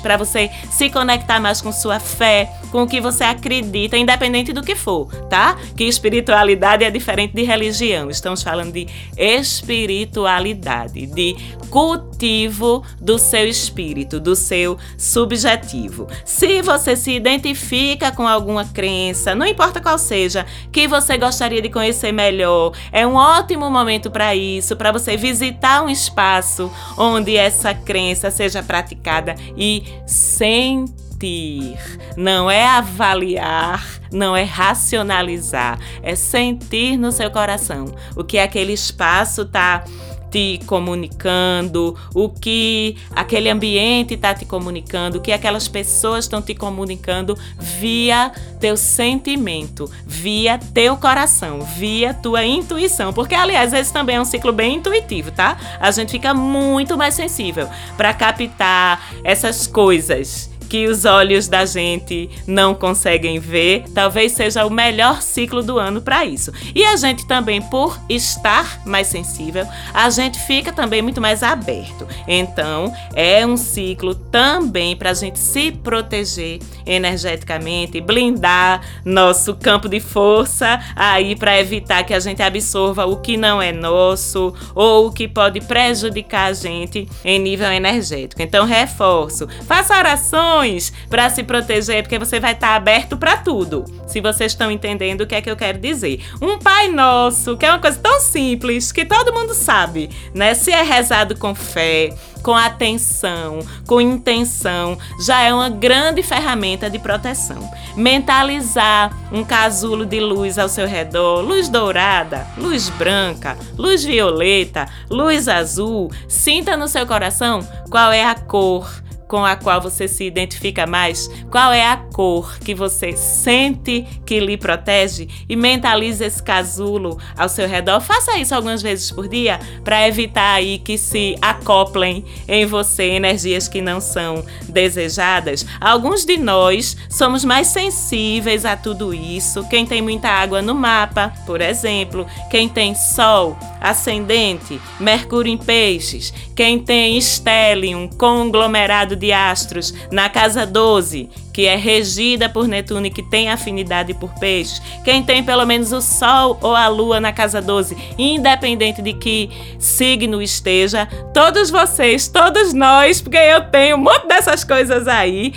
para 0.00 0.16
você 0.16 0.48
se 0.70 0.88
conectar 0.90 1.40
mais 1.40 1.60
com 1.60 1.72
sua 1.72 1.98
fé, 1.98 2.52
com 2.70 2.82
o 2.82 2.86
que 2.86 3.00
você 3.00 3.24
acredita, 3.24 3.96
independente 3.96 4.52
do 4.52 4.62
que 4.62 4.76
for, 4.76 5.12
tá? 5.28 5.56
Que 5.76 5.84
espiritualidade 5.84 6.84
é 6.84 6.90
diferente 6.90 7.34
de 7.34 7.42
religião. 7.42 8.08
Estamos 8.08 8.42
falando 8.42 8.72
de 8.72 8.86
espiritualidade, 9.16 11.06
de 11.06 11.36
cultivo 11.68 12.84
do 13.00 13.18
seu 13.18 13.48
espírito, 13.48 14.20
do 14.20 14.36
seu 14.36 14.78
subjetivo. 14.96 16.06
Se 16.24 16.62
você 16.62 16.94
se 16.94 17.12
identifica 17.12 18.12
com 18.12 18.26
alguma 18.26 18.64
crença, 18.64 19.34
não 19.34 19.46
importa 19.46 19.80
qual 19.80 19.98
seja, 19.98 20.46
que 20.70 20.86
você 20.86 21.16
gostaria 21.16 21.60
de 21.60 21.68
conhecer 21.68 22.12
melhor, 22.12 22.72
é 22.92 23.06
um 23.06 23.14
ótimo 23.14 23.68
momento 23.70 24.10
para 24.10 24.34
isso, 24.34 24.76
para 24.76 24.92
você 24.92 25.16
visitar 25.16 25.82
um 25.82 25.88
espaço 25.88 26.70
onde 26.96 27.36
essa 27.36 27.74
crença 27.74 28.30
seja 28.30 28.62
praticada 28.62 29.34
e 29.56 29.84
sentir. 30.06 31.78
Não 32.16 32.50
é 32.50 32.66
avaliar, 32.66 34.00
não 34.10 34.34
é 34.34 34.42
racionalizar, 34.42 35.78
é 36.02 36.14
sentir 36.14 36.96
no 36.96 37.12
seu 37.12 37.30
coração 37.30 37.94
o 38.16 38.24
que 38.24 38.38
aquele 38.38 38.72
espaço 38.72 39.42
está 39.42 39.84
te 40.30 40.60
comunicando, 40.66 41.96
o 42.14 42.28
que 42.28 42.96
aquele 43.14 43.48
ambiente 43.48 44.14
está 44.14 44.34
te 44.34 44.44
comunicando, 44.44 45.18
o 45.18 45.20
que 45.20 45.32
aquelas 45.32 45.68
pessoas 45.68 46.24
estão 46.24 46.40
te 46.40 46.54
comunicando 46.54 47.36
via 47.58 48.32
teu 48.60 48.76
sentimento, 48.76 49.90
via 50.06 50.58
teu 50.58 50.96
coração, 50.96 51.60
via 51.62 52.14
tua 52.14 52.44
intuição. 52.44 53.12
Porque, 53.12 53.34
aliás, 53.34 53.72
esse 53.72 53.92
também 53.92 54.16
é 54.16 54.20
um 54.20 54.24
ciclo 54.24 54.52
bem 54.52 54.76
intuitivo, 54.76 55.30
tá? 55.30 55.56
A 55.80 55.90
gente 55.90 56.12
fica 56.12 56.32
muito 56.32 56.96
mais 56.96 57.14
sensível 57.14 57.68
para 57.96 58.14
captar 58.14 59.14
essas 59.24 59.66
coisas 59.66 60.49
que 60.70 60.86
os 60.86 61.04
olhos 61.04 61.48
da 61.48 61.66
gente 61.66 62.30
não 62.46 62.76
conseguem 62.76 63.40
ver, 63.40 63.84
talvez 63.92 64.30
seja 64.32 64.64
o 64.64 64.70
melhor 64.70 65.20
ciclo 65.20 65.62
do 65.64 65.78
ano 65.78 66.00
para 66.00 66.24
isso. 66.24 66.52
E 66.72 66.84
a 66.84 66.94
gente 66.94 67.26
também, 67.26 67.60
por 67.60 67.98
estar 68.08 68.80
mais 68.86 69.08
sensível, 69.08 69.66
a 69.92 70.08
gente 70.10 70.38
fica 70.38 70.72
também 70.72 71.02
muito 71.02 71.20
mais 71.20 71.42
aberto. 71.42 72.06
Então, 72.26 72.94
é 73.16 73.44
um 73.44 73.56
ciclo 73.56 74.14
também 74.14 74.96
para 74.96 75.10
a 75.10 75.14
gente 75.14 75.40
se 75.40 75.72
proteger 75.72 76.60
energeticamente, 76.86 78.00
blindar 78.00 78.80
nosso 79.04 79.54
campo 79.54 79.88
de 79.88 79.98
força 79.98 80.78
aí 80.94 81.34
para 81.34 81.58
evitar 81.58 82.04
que 82.04 82.14
a 82.14 82.20
gente 82.20 82.42
absorva 82.42 83.06
o 83.06 83.16
que 83.16 83.36
não 83.36 83.60
é 83.60 83.72
nosso 83.72 84.54
ou 84.72 85.08
o 85.08 85.12
que 85.12 85.26
pode 85.26 85.60
prejudicar 85.62 86.50
a 86.50 86.52
gente 86.52 87.08
em 87.24 87.40
nível 87.40 87.72
energético. 87.72 88.40
Então, 88.40 88.64
reforço, 88.64 89.48
faça 89.66 89.98
orações 89.98 90.59
orações 90.60 90.92
para 91.08 91.30
se 91.30 91.42
proteger, 91.42 92.02
porque 92.02 92.18
você 92.18 92.38
vai 92.38 92.52
estar 92.52 92.68
tá 92.68 92.74
aberto 92.74 93.16
para 93.16 93.36
tudo. 93.38 93.84
Se 94.06 94.20
vocês 94.20 94.52
estão 94.52 94.70
entendendo 94.70 95.22
o 95.22 95.26
que 95.26 95.34
é 95.34 95.40
que 95.40 95.50
eu 95.50 95.56
quero 95.56 95.78
dizer. 95.78 96.20
Um 96.40 96.58
Pai 96.58 96.88
Nosso, 96.88 97.56
que 97.56 97.64
é 97.64 97.70
uma 97.70 97.78
coisa 97.78 97.98
tão 97.98 98.20
simples 98.20 98.92
que 98.92 99.04
todo 99.04 99.32
mundo 99.32 99.54
sabe, 99.54 100.10
né? 100.34 100.54
Se 100.54 100.70
é 100.70 100.82
rezado 100.82 101.36
com 101.36 101.54
fé, 101.54 102.12
com 102.42 102.54
atenção, 102.54 103.60
com 103.86 104.00
intenção, 104.00 104.98
já 105.24 105.42
é 105.42 105.52
uma 105.52 105.68
grande 105.68 106.22
ferramenta 106.22 106.90
de 106.90 106.98
proteção. 106.98 107.70
Mentalizar 107.96 109.16
um 109.32 109.44
casulo 109.44 110.04
de 110.04 110.20
luz 110.20 110.58
ao 110.58 110.68
seu 110.68 110.86
redor, 110.86 111.40
luz 111.40 111.68
dourada, 111.68 112.46
luz 112.56 112.88
branca, 112.90 113.56
luz 113.76 114.04
violeta, 114.04 114.88
luz 115.08 115.48
azul, 115.48 116.10
sinta 116.28 116.76
no 116.76 116.88
seu 116.88 117.06
coração 117.06 117.60
qual 117.90 118.12
é 118.12 118.24
a 118.24 118.34
cor 118.34 118.90
com 119.30 119.44
a 119.44 119.54
qual 119.54 119.80
você 119.80 120.08
se 120.08 120.24
identifica 120.24 120.88
mais? 120.88 121.30
Qual 121.52 121.72
é 121.72 121.86
a 121.86 121.96
cor 121.96 122.58
que 122.58 122.74
você 122.74 123.16
sente 123.16 124.04
que 124.26 124.40
lhe 124.40 124.56
protege? 124.56 125.28
E 125.48 125.54
mentalize 125.54 126.24
esse 126.24 126.42
casulo 126.42 127.16
ao 127.38 127.48
seu 127.48 127.68
redor. 127.68 128.00
Faça 128.00 128.36
isso 128.38 128.52
algumas 128.52 128.82
vezes 128.82 129.12
por 129.12 129.28
dia 129.28 129.60
para 129.84 130.08
evitar 130.08 130.54
aí 130.54 130.80
que 130.80 130.98
se 130.98 131.36
acoplem 131.40 132.24
em 132.48 132.66
você 132.66 133.04
energias 133.04 133.68
que 133.68 133.80
não 133.80 134.00
são 134.00 134.44
desejadas. 134.68 135.64
Alguns 135.80 136.24
de 136.24 136.36
nós 136.36 136.96
somos 137.08 137.44
mais 137.44 137.68
sensíveis 137.68 138.64
a 138.64 138.76
tudo 138.76 139.14
isso. 139.14 139.62
Quem 139.68 139.86
tem 139.86 140.02
muita 140.02 140.28
água 140.28 140.60
no 140.60 140.74
mapa, 140.74 141.32
por 141.46 141.60
exemplo, 141.60 142.26
quem 142.50 142.68
tem 142.68 142.96
sol 142.96 143.56
ascendente, 143.80 144.80
Mercúrio 144.98 145.52
em 145.52 145.56
peixes, 145.56 146.34
quem 146.60 146.78
tem 146.78 147.18
stellium, 147.18 148.06
conglomerado 148.06 149.16
de 149.16 149.32
astros, 149.32 149.94
na 150.12 150.28
casa 150.28 150.66
12, 150.66 151.30
que 151.54 151.64
é 151.64 151.74
regida 151.74 152.50
por 152.50 152.68
Netuno 152.68 153.06
e 153.06 153.10
que 153.10 153.22
tem 153.22 153.48
afinidade 153.48 154.12
por 154.12 154.28
peixes, 154.34 154.82
quem 155.02 155.22
tem 155.22 155.42
pelo 155.42 155.64
menos 155.64 155.90
o 155.90 156.02
Sol 156.02 156.58
ou 156.60 156.76
a 156.76 156.86
Lua 156.86 157.18
na 157.18 157.32
casa 157.32 157.62
12, 157.62 157.96
independente 158.18 159.00
de 159.00 159.14
que 159.14 159.48
signo 159.78 160.42
esteja, 160.42 161.08
todos 161.32 161.70
vocês, 161.70 162.28
todos 162.28 162.74
nós, 162.74 163.22
porque 163.22 163.38
eu 163.38 163.62
tenho 163.62 163.96
um 163.96 164.00
monte 164.00 164.28
dessas 164.28 164.62
coisas 164.62 165.08
aí, 165.08 165.54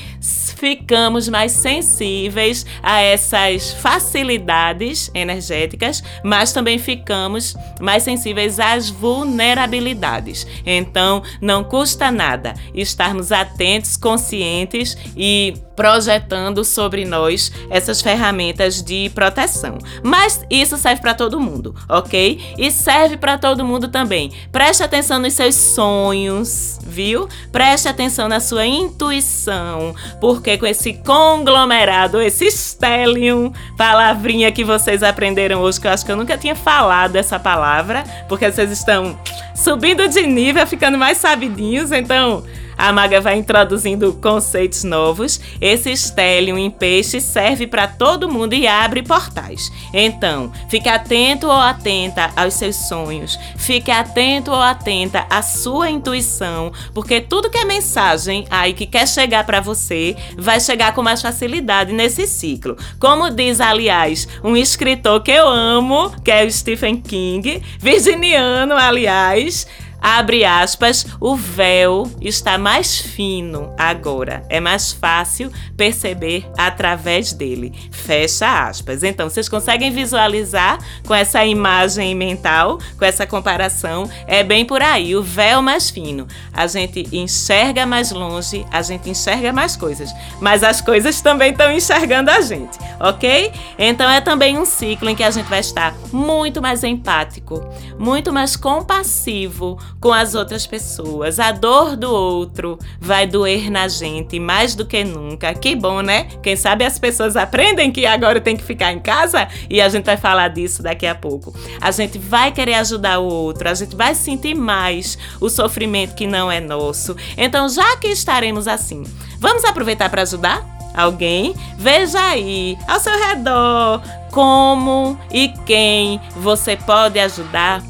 ficamos 0.55 1.27
mais 1.27 1.51
sensíveis 1.51 2.65
a 2.81 3.01
essas 3.01 3.71
facilidades 3.73 5.11
energéticas, 5.13 6.03
mas 6.23 6.51
também 6.53 6.77
ficamos 6.77 7.55
mais 7.79 8.03
sensíveis 8.03 8.59
às 8.59 8.89
vulnerabilidades. 8.89 10.45
Então, 10.65 11.23
não 11.41 11.63
custa 11.63 12.11
nada 12.11 12.53
estarmos 12.73 13.31
atentos, 13.31 13.97
conscientes 13.97 14.97
e 15.15 15.53
projetando 15.75 16.63
sobre 16.63 17.05
nós 17.05 17.51
essas 17.69 18.01
ferramentas 18.01 18.81
de 18.81 19.09
proteção. 19.13 19.77
Mas 20.03 20.45
isso 20.49 20.77
serve 20.77 21.01
para 21.01 21.13
todo 21.13 21.39
mundo, 21.39 21.75
ok? 21.89 22.39
E 22.57 22.71
serve 22.71 23.17
para 23.17 23.37
todo 23.37 23.65
mundo 23.65 23.87
também. 23.87 24.31
Preste 24.51 24.83
atenção 24.83 25.19
nos 25.19 25.33
seus 25.33 25.55
sonhos, 25.55 26.79
viu? 26.85 27.27
Preste 27.51 27.87
atenção 27.87 28.27
na 28.27 28.39
sua 28.39 28.65
intuição, 28.65 29.95
porque 30.21 30.52
com 30.57 30.65
esse 30.65 30.93
conglomerado, 30.93 32.21
esse 32.21 32.49
stellium, 32.49 33.51
palavrinha 33.77 34.51
que 34.51 34.63
vocês 34.63 35.03
aprenderam 35.03 35.61
hoje, 35.61 35.79
que 35.79 35.87
eu 35.87 35.91
acho 35.91 36.05
que 36.05 36.11
eu 36.11 36.17
nunca 36.17 36.37
tinha 36.37 36.55
falado 36.55 37.15
essa 37.15 37.39
palavra, 37.39 38.03
porque 38.27 38.51
vocês 38.51 38.71
estão 38.71 39.17
subindo 39.55 40.07
de 40.07 40.25
nível, 40.25 40.65
ficando 40.65 40.97
mais 40.97 41.17
sabidinhos, 41.17 41.91
então 41.91 42.43
a 42.83 42.91
maga 42.91 43.21
vai 43.21 43.37
introduzindo 43.37 44.11
conceitos 44.21 44.83
novos. 44.83 45.39
Esse 45.61 45.89
estélio 45.89 46.57
em 46.57 46.69
peixe 46.69 47.21
serve 47.21 47.65
para 47.65 47.87
todo 47.87 48.27
mundo 48.27 48.53
e 48.53 48.67
abre 48.67 49.01
portais. 49.01 49.71
Então, 49.93 50.51
fique 50.67 50.89
atento 50.89 51.47
ou 51.47 51.53
atenta 51.53 52.31
aos 52.35 52.55
seus 52.55 52.75
sonhos. 52.75 53.39
Fique 53.55 53.89
atento 53.89 54.51
ou 54.51 54.61
atenta 54.61 55.25
à 55.29 55.41
sua 55.41 55.89
intuição, 55.89 56.73
porque 56.93 57.21
tudo 57.21 57.49
que 57.49 57.57
é 57.57 57.63
mensagem 57.63 58.45
aí 58.49 58.73
que 58.73 58.85
quer 58.85 59.07
chegar 59.07 59.45
para 59.45 59.61
você 59.61 60.17
vai 60.37 60.59
chegar 60.59 60.93
com 60.93 61.01
mais 61.01 61.21
facilidade 61.21 61.93
nesse 61.93 62.27
ciclo. 62.27 62.75
Como 62.99 63.29
diz, 63.29 63.61
aliás, 63.61 64.27
um 64.43 64.57
escritor 64.57 65.23
que 65.23 65.31
eu 65.31 65.47
amo, 65.47 66.13
que 66.21 66.29
é 66.29 66.43
o 66.43 66.51
Stephen 66.51 66.97
King, 66.97 67.63
virginiano, 67.79 68.75
aliás, 68.75 69.65
Abre 70.03 70.43
aspas, 70.43 71.05
o 71.17 71.33
véu 71.33 72.11
está 72.19 72.57
mais 72.57 72.99
fino 72.99 73.73
agora. 73.77 74.43
É 74.49 74.59
mais 74.59 74.91
fácil 74.91 75.49
perceber 75.77 76.45
através 76.57 77.31
dele. 77.31 77.71
Fecha 77.89 78.67
aspas. 78.67 79.01
Então, 79.01 79.29
vocês 79.29 79.47
conseguem 79.47 79.91
visualizar 79.91 80.77
com 81.07 81.15
essa 81.15 81.45
imagem 81.45 82.13
mental, 82.15 82.79
com 82.99 83.05
essa 83.05 83.25
comparação? 83.25 84.09
É 84.27 84.43
bem 84.43 84.65
por 84.65 84.81
aí. 84.81 85.15
O 85.15 85.23
véu 85.23 85.61
mais 85.61 85.89
fino. 85.89 86.27
A 86.51 86.67
gente 86.67 87.07
enxerga 87.13 87.85
mais 87.85 88.11
longe, 88.11 88.65
a 88.69 88.81
gente 88.81 89.09
enxerga 89.09 89.53
mais 89.53 89.77
coisas. 89.77 90.13
Mas 90.41 90.63
as 90.63 90.81
coisas 90.81 91.21
também 91.21 91.51
estão 91.51 91.71
enxergando 91.71 92.29
a 92.29 92.41
gente, 92.41 92.77
ok? 92.99 93.53
Então, 93.79 94.09
é 94.09 94.19
também 94.19 94.57
um 94.57 94.65
ciclo 94.65 95.09
em 95.09 95.15
que 95.15 95.23
a 95.23 95.31
gente 95.31 95.47
vai 95.47 95.61
estar 95.61 95.95
muito 96.11 96.61
mais 96.61 96.83
empático, 96.83 97.65
muito 97.97 98.33
mais 98.33 98.57
compassivo 98.57 99.79
com 100.03 100.11
as 100.11 100.35
outras 100.35 100.67
pessoas. 100.67 101.39
A 101.39 101.53
dor 101.53 101.95
do 101.95 102.11
outro 102.11 102.77
vai 102.99 103.25
doer 103.25 103.71
na 103.71 103.87
gente 103.87 104.37
mais 104.37 104.75
do 104.75 104.85
que 104.85 105.01
nunca. 105.01 105.53
Que 105.53 105.77
bom, 105.77 106.01
né? 106.01 106.27
Quem 106.43 106.57
sabe 106.57 106.83
as 106.83 106.99
pessoas 106.99 107.37
aprendem 107.37 107.89
que 107.89 108.05
agora 108.05 108.41
tem 108.41 108.57
que 108.57 108.65
ficar 108.65 108.91
em 108.91 108.99
casa 108.99 109.47
e 109.69 109.79
a 109.79 109.87
gente 109.87 110.03
vai 110.03 110.17
falar 110.17 110.49
disso 110.49 110.83
daqui 110.83 111.07
a 111.07 111.15
pouco. 111.15 111.55
A 111.79 111.89
gente 111.89 112.19
vai 112.19 112.51
querer 112.51 112.73
ajudar 112.73 113.19
o 113.19 113.23
outro, 113.23 113.69
a 113.69 113.73
gente 113.73 113.95
vai 113.95 114.13
sentir 114.13 114.53
mais 114.53 115.17
o 115.39 115.47
sofrimento 115.47 116.15
que 116.15 116.27
não 116.27 116.51
é 116.51 116.59
nosso. 116.59 117.15
Então, 117.37 117.69
já 117.69 117.95
que 117.95 118.09
estaremos 118.09 118.67
assim, 118.67 119.03
vamos 119.39 119.63
aproveitar 119.63 120.09
para 120.09 120.23
ajudar? 120.23 120.73
alguém, 120.95 121.55
veja 121.75 122.21
aí 122.21 122.77
ao 122.87 122.99
seu 122.99 123.17
redor 123.17 123.99
como 124.29 125.19
e 125.31 125.47
quem 125.65 126.21
você 126.35 126.77
pode 126.77 127.19
ajudar 127.19 127.81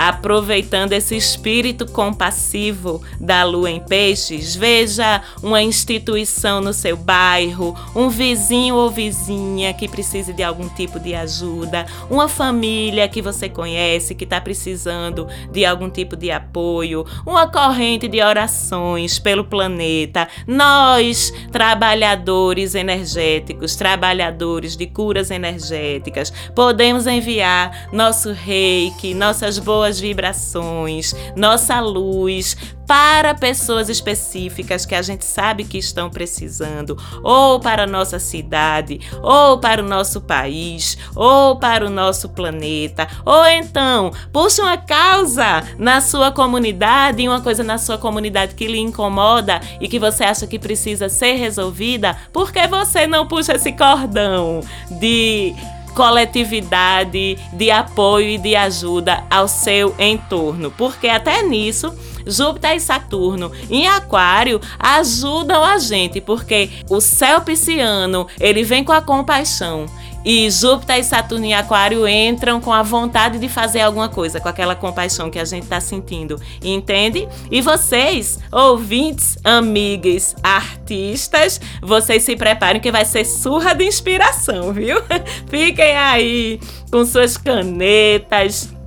Aproveitando 0.00 0.94
esse 0.94 1.14
espírito 1.14 1.84
compassivo 1.84 3.02
da 3.20 3.44
lua 3.44 3.70
em 3.70 3.80
peixes, 3.80 4.56
veja 4.56 5.20
uma 5.42 5.62
instituição 5.62 6.58
no 6.62 6.72
seu 6.72 6.96
bairro, 6.96 7.76
um 7.94 8.08
vizinho 8.08 8.76
ou 8.76 8.90
vizinha 8.90 9.74
que 9.74 9.86
precise 9.86 10.32
de 10.32 10.42
algum 10.42 10.70
tipo 10.70 10.98
de 10.98 11.14
ajuda, 11.14 11.84
uma 12.08 12.28
família 12.28 13.06
que 13.08 13.20
você 13.20 13.46
conhece 13.46 14.14
que 14.14 14.24
está 14.24 14.40
precisando 14.40 15.28
de 15.52 15.66
algum 15.66 15.90
tipo 15.90 16.16
de 16.16 16.30
apoio, 16.30 17.04
uma 17.26 17.46
corrente 17.46 18.08
de 18.08 18.22
orações 18.22 19.18
pelo 19.18 19.44
planeta. 19.44 20.26
Nós, 20.46 21.30
trabalhadores 21.52 22.74
energéticos, 22.74 23.76
trabalhadores 23.76 24.78
de 24.78 24.86
curas 24.86 25.30
energéticas, 25.30 26.32
podemos 26.54 27.06
enviar 27.06 27.90
nosso 27.92 28.32
reiki, 28.32 29.12
nossas 29.12 29.58
boas 29.58 29.89
vibrações, 29.98 31.14
nossa 31.34 31.80
luz 31.80 32.56
para 32.90 33.34
pessoas 33.34 33.88
específicas 33.88 34.84
que 34.84 34.96
a 34.96 35.02
gente 35.02 35.24
sabe 35.24 35.62
que 35.62 35.78
estão 35.78 36.10
precisando, 36.10 36.98
ou 37.22 37.60
para 37.60 37.84
a 37.84 37.86
nossa 37.86 38.18
cidade, 38.18 39.00
ou 39.22 39.58
para 39.58 39.80
o 39.80 39.86
nosso 39.86 40.20
país, 40.20 40.98
ou 41.14 41.54
para 41.54 41.86
o 41.86 41.88
nosso 41.88 42.28
planeta, 42.30 43.06
ou 43.24 43.46
então 43.46 44.10
puxa 44.32 44.62
uma 44.62 44.76
causa 44.76 45.62
na 45.78 46.00
sua 46.00 46.32
comunidade, 46.32 47.28
uma 47.28 47.40
coisa 47.40 47.62
na 47.62 47.78
sua 47.78 47.96
comunidade 47.96 48.56
que 48.56 48.66
lhe 48.66 48.80
incomoda 48.80 49.60
e 49.80 49.86
que 49.86 50.00
você 50.00 50.24
acha 50.24 50.44
que 50.48 50.58
precisa 50.58 51.08
ser 51.08 51.34
resolvida, 51.34 52.16
por 52.32 52.52
que 52.52 52.66
você 52.66 53.06
não 53.06 53.24
puxa 53.24 53.54
esse 53.54 53.70
cordão 53.70 54.62
de 54.98 55.54
coletividade, 55.90 57.38
de 57.52 57.70
apoio 57.70 58.30
e 58.30 58.38
de 58.38 58.56
ajuda 58.56 59.24
ao 59.30 59.48
seu 59.48 59.94
entorno, 59.98 60.70
porque 60.70 61.08
até 61.08 61.42
nisso 61.42 61.94
Júpiter 62.26 62.76
e 62.76 62.80
Saturno 62.80 63.50
em 63.70 63.88
Aquário 63.88 64.60
ajudam 64.78 65.64
a 65.64 65.78
gente, 65.78 66.20
porque 66.20 66.70
o 66.88 67.00
céu 67.00 67.40
pisciano, 67.40 68.26
ele 68.38 68.62
vem 68.62 68.84
com 68.84 68.92
a 68.92 69.00
compaixão. 69.00 69.86
E 70.24 70.50
Júpiter 70.50 70.98
e 70.98 71.04
Saturno 71.04 71.44
em 71.44 71.54
Aquário 71.54 72.06
entram 72.06 72.60
com 72.60 72.72
a 72.72 72.82
vontade 72.82 73.38
de 73.38 73.48
fazer 73.48 73.80
alguma 73.80 74.08
coisa, 74.08 74.40
com 74.40 74.48
aquela 74.48 74.74
compaixão 74.74 75.30
que 75.30 75.38
a 75.38 75.44
gente 75.44 75.64
está 75.64 75.80
sentindo, 75.80 76.40
entende? 76.62 77.28
E 77.50 77.60
vocês, 77.60 78.38
ouvintes, 78.52 79.38
amigas, 79.42 80.36
artistas, 80.42 81.60
vocês 81.80 82.22
se 82.22 82.36
preparem 82.36 82.80
que 82.80 82.92
vai 82.92 83.04
ser 83.04 83.24
surra 83.24 83.74
de 83.74 83.84
inspiração, 83.84 84.72
viu? 84.72 84.98
Fiquem 85.48 85.96
aí 85.96 86.60
com 86.90 87.04
suas 87.04 87.36
canetas 87.36 88.79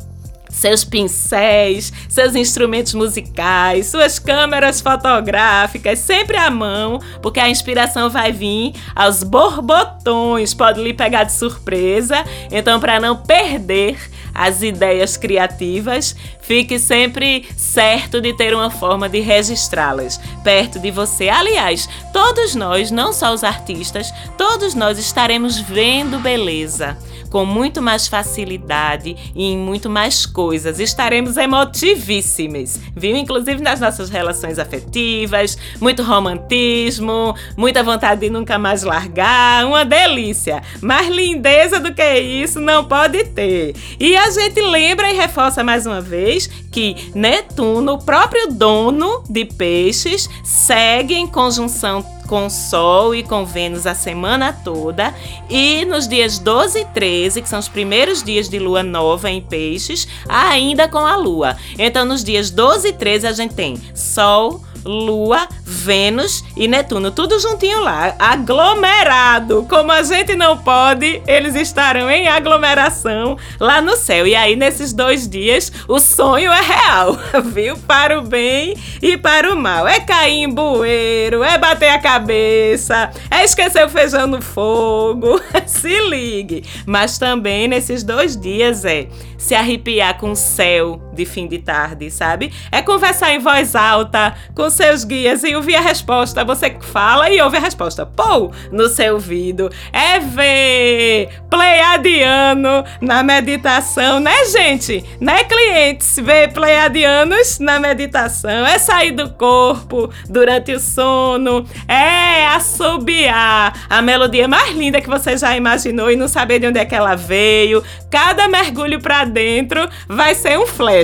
seus 0.54 0.84
pincéis, 0.84 1.92
seus 2.08 2.36
instrumentos 2.36 2.94
musicais, 2.94 3.88
suas 3.88 4.20
câmeras 4.20 4.80
fotográficas, 4.80 6.00
sempre 6.00 6.38
à 6.38 6.50
mão, 6.50 7.02
porque 7.22 7.39
a 7.39 7.50
inspiração 7.50 8.10
vai 8.10 8.32
vir 8.32 8.74
aos 8.96 9.24
borbotões, 9.24 10.54
pode 10.54 10.82
lhe 10.82 10.94
pegar 10.94 11.24
de 11.24 11.34
surpresa. 11.34 12.24
Então, 12.52 12.80
para 12.80 13.00
não 13.00 13.18
perder 13.18 13.98
as 14.34 14.62
ideias 14.62 15.16
criativas, 15.18 16.16
fique 16.42 16.80
sempre 16.80 17.48
certo 17.56 18.20
de 18.20 18.34
ter 18.34 18.54
uma 18.54 18.70
forma 18.70 19.08
de 19.08 19.20
registrá-las 19.20 20.20
perto 20.44 20.80
de 20.80 20.92
você. 20.92 21.30
Aliás, 21.30 21.88
todos 22.12 22.56
nós, 22.56 22.89
não 22.89 23.13
só 23.13 23.34
os 23.34 23.44
artistas, 23.44 24.12
todos 24.38 24.74
nós 24.74 24.98
estaremos 24.98 25.60
vendo 25.60 26.20
beleza 26.20 26.98
com 27.34 27.48
muito 27.48 27.82
mais 27.82 28.08
facilidade 28.08 29.15
e 29.34 29.46
em 29.46 29.58
muito 29.58 29.89
mais 29.89 30.24
coisas. 30.24 30.80
Estaremos 30.80 31.36
emotivíssimas, 31.36 32.80
viu? 32.96 33.17
Inclusive 33.17 33.60
nas 33.60 33.80
nossas 33.80 34.12
relações 34.12 34.60
afetivas, 34.60 35.58
muito 35.82 36.04
romantismo, 36.04 37.36
muita 37.58 37.82
vontade 37.82 38.22
de 38.22 38.30
nunca 38.30 38.60
mais 38.60 38.84
largar, 38.84 39.65
uma 39.65 39.84
delícia. 39.84 40.62
Mais 40.80 41.08
lindeza 41.08 41.80
do 41.80 41.91
que 41.91 42.19
isso 42.19 42.60
não 42.60 42.86
pode 42.86 43.24
ter. 43.24 43.76
E 44.00 44.15
a 44.15 44.30
gente 44.30 44.62
lembra 44.62 45.10
e 45.10 45.15
reforça 45.15 45.63
mais 45.63 45.88
uma 45.88 46.02
vez 46.02 46.46
que 46.72 47.12
Netuno, 47.15 47.93
o 47.93 48.06
próprio 48.06 48.50
dono 48.52 49.24
de 49.28 49.43
peixes, 49.43 50.30
segue 50.43 51.15
em 51.15 51.26
conjunção 51.26 52.04
com 52.28 52.50
Sol 52.50 53.14
e 53.14 53.24
com 53.24 53.46
Vênus 53.46 53.86
a 53.86 53.96
semana 53.96 54.54
toda. 54.54 55.14
E 55.50 55.86
nos 55.86 56.08
dias 56.08 56.40
12 56.40 56.80
e 56.80 56.86
13, 56.86 57.42
que 57.42 57.50
são 57.50 57.60
os 57.60 57.68
primeiros 57.68 58.24
dias 58.24 58.50
de 58.50 58.60
lua 58.60 58.84
nova 58.84 59.30
em 59.30 59.42
Peixes, 59.42 60.08
ainda 60.28 60.88
com 60.88 61.00
a 61.00 61.16
lua. 61.16 61.56
Então, 61.78 62.06
nos 62.06 62.24
dias 62.24 62.50
12 62.50 62.90
e 62.90 62.94
13, 62.94 63.28
a 63.28 63.32
gente 63.32 63.54
tem 63.54 63.78
Sol. 63.94 64.62
Lua, 64.86 65.48
Vênus 65.63 66.43
e 66.56 66.67
Netuno, 66.67 67.12
tudo 67.12 67.39
juntinho 67.39 67.82
lá, 67.82 68.15
aglomerado. 68.19 69.65
Como 69.69 69.91
a 69.91 70.04
gente 70.04 70.36
não 70.36 70.58
pode, 70.58 71.22
eles 71.28 71.56
estarão 71.56 72.10
em 72.10 72.28
aglomeração 72.28 73.38
lá 73.60 73.82
no 73.82 73.96
céu. 73.96 74.28
E 74.28 74.36
aí, 74.36 74.56
nesses 74.56 74.93
dois 74.93 75.28
dias, 75.28 75.72
o 75.88 76.00
sonho 76.00 76.52
é 76.52 76.62
real, 76.62 77.17
viu? 77.46 77.78
Para 77.78 78.19
o 78.19 78.22
bem 78.22 78.76
e 79.02 79.17
para 79.17 79.54
o 79.54 79.58
mal. 79.58 79.88
É 79.88 80.00
cair 80.00 80.43
em 80.43 80.50
bueiro, 80.50 81.43
é 81.43 81.58
bater 81.58 81.89
a 81.89 82.00
cabeça, 82.00 83.12
é 83.30 83.43
esquecer 83.43 83.86
o 83.86 83.89
feijão 83.89 84.28
no 84.28 84.41
fogo. 84.41 85.41
Se 85.65 86.00
ligue. 86.10 86.63
Mas 86.86 87.17
também 87.17 87.67
nesses 87.67 88.04
dois 88.04 88.38
dias 88.38 88.86
é 88.86 89.08
se 89.38 89.54
arrepiar 89.56 90.17
com 90.17 90.32
o 90.32 90.36
céu 90.36 91.02
de 91.13 91.26
fim 91.26 91.47
de 91.47 91.60
tarde, 91.60 92.10
sabe? 92.10 92.52
É 92.71 92.82
conversar 92.82 93.34
em 93.34 93.39
voz 93.39 93.76
alta 93.76 94.34
com 94.56 94.69
seus 94.69 95.04
guias 95.04 95.43
e 95.43 95.56
ouvir 95.56 95.76
a 95.76 95.82
resposta. 95.82 96.43
Você 96.43 96.76
fala 96.82 97.30
e 97.30 97.41
ouve 97.41 97.58
a 97.58 97.60
resposta. 97.60 98.06
Pô, 98.06 98.52
no 98.71 98.88
seu 98.89 99.13
ouvido. 99.13 99.69
É 99.91 100.19
ver 100.19 101.30
pleiadiano 101.49 102.84
na 102.99 103.23
meditação, 103.23 104.19
né, 104.19 104.45
gente? 104.45 105.04
Né, 105.19 105.43
clientes? 105.43 106.17
Ver 106.21 106.52
pleiadianos 106.52 107.60
na 107.60 107.80
meditação. 107.80 108.65
É 108.65 108.78
sair 108.80 109.12
do 109.12 109.30
corpo 109.30 110.12
durante 110.28 110.73
o 110.73 110.80
sono. 110.80 111.65
É 111.88 112.47
assobiar 112.47 113.86
a 113.89 114.02
melodia 114.02 114.47
mais 114.47 114.76
linda 114.76 114.99
que 114.99 115.10
você 115.10 115.38
já 115.38 115.56
imaginou 115.56 116.12
e 116.12 116.15
não 116.15 116.28
saber 116.28 116.60
de 116.60 116.67
onde 116.67 116.80
é 116.80 116.86
que 116.86 116.95
ela 116.95 117.15
veio. 117.15 117.84
Cada 118.10 118.47
mergulho 118.47 118.99
para 118.99 119.26
dentro 119.26 119.88
vai 120.08 120.34
ser 120.36 120.58
um 120.58 120.65
flash 120.65 121.03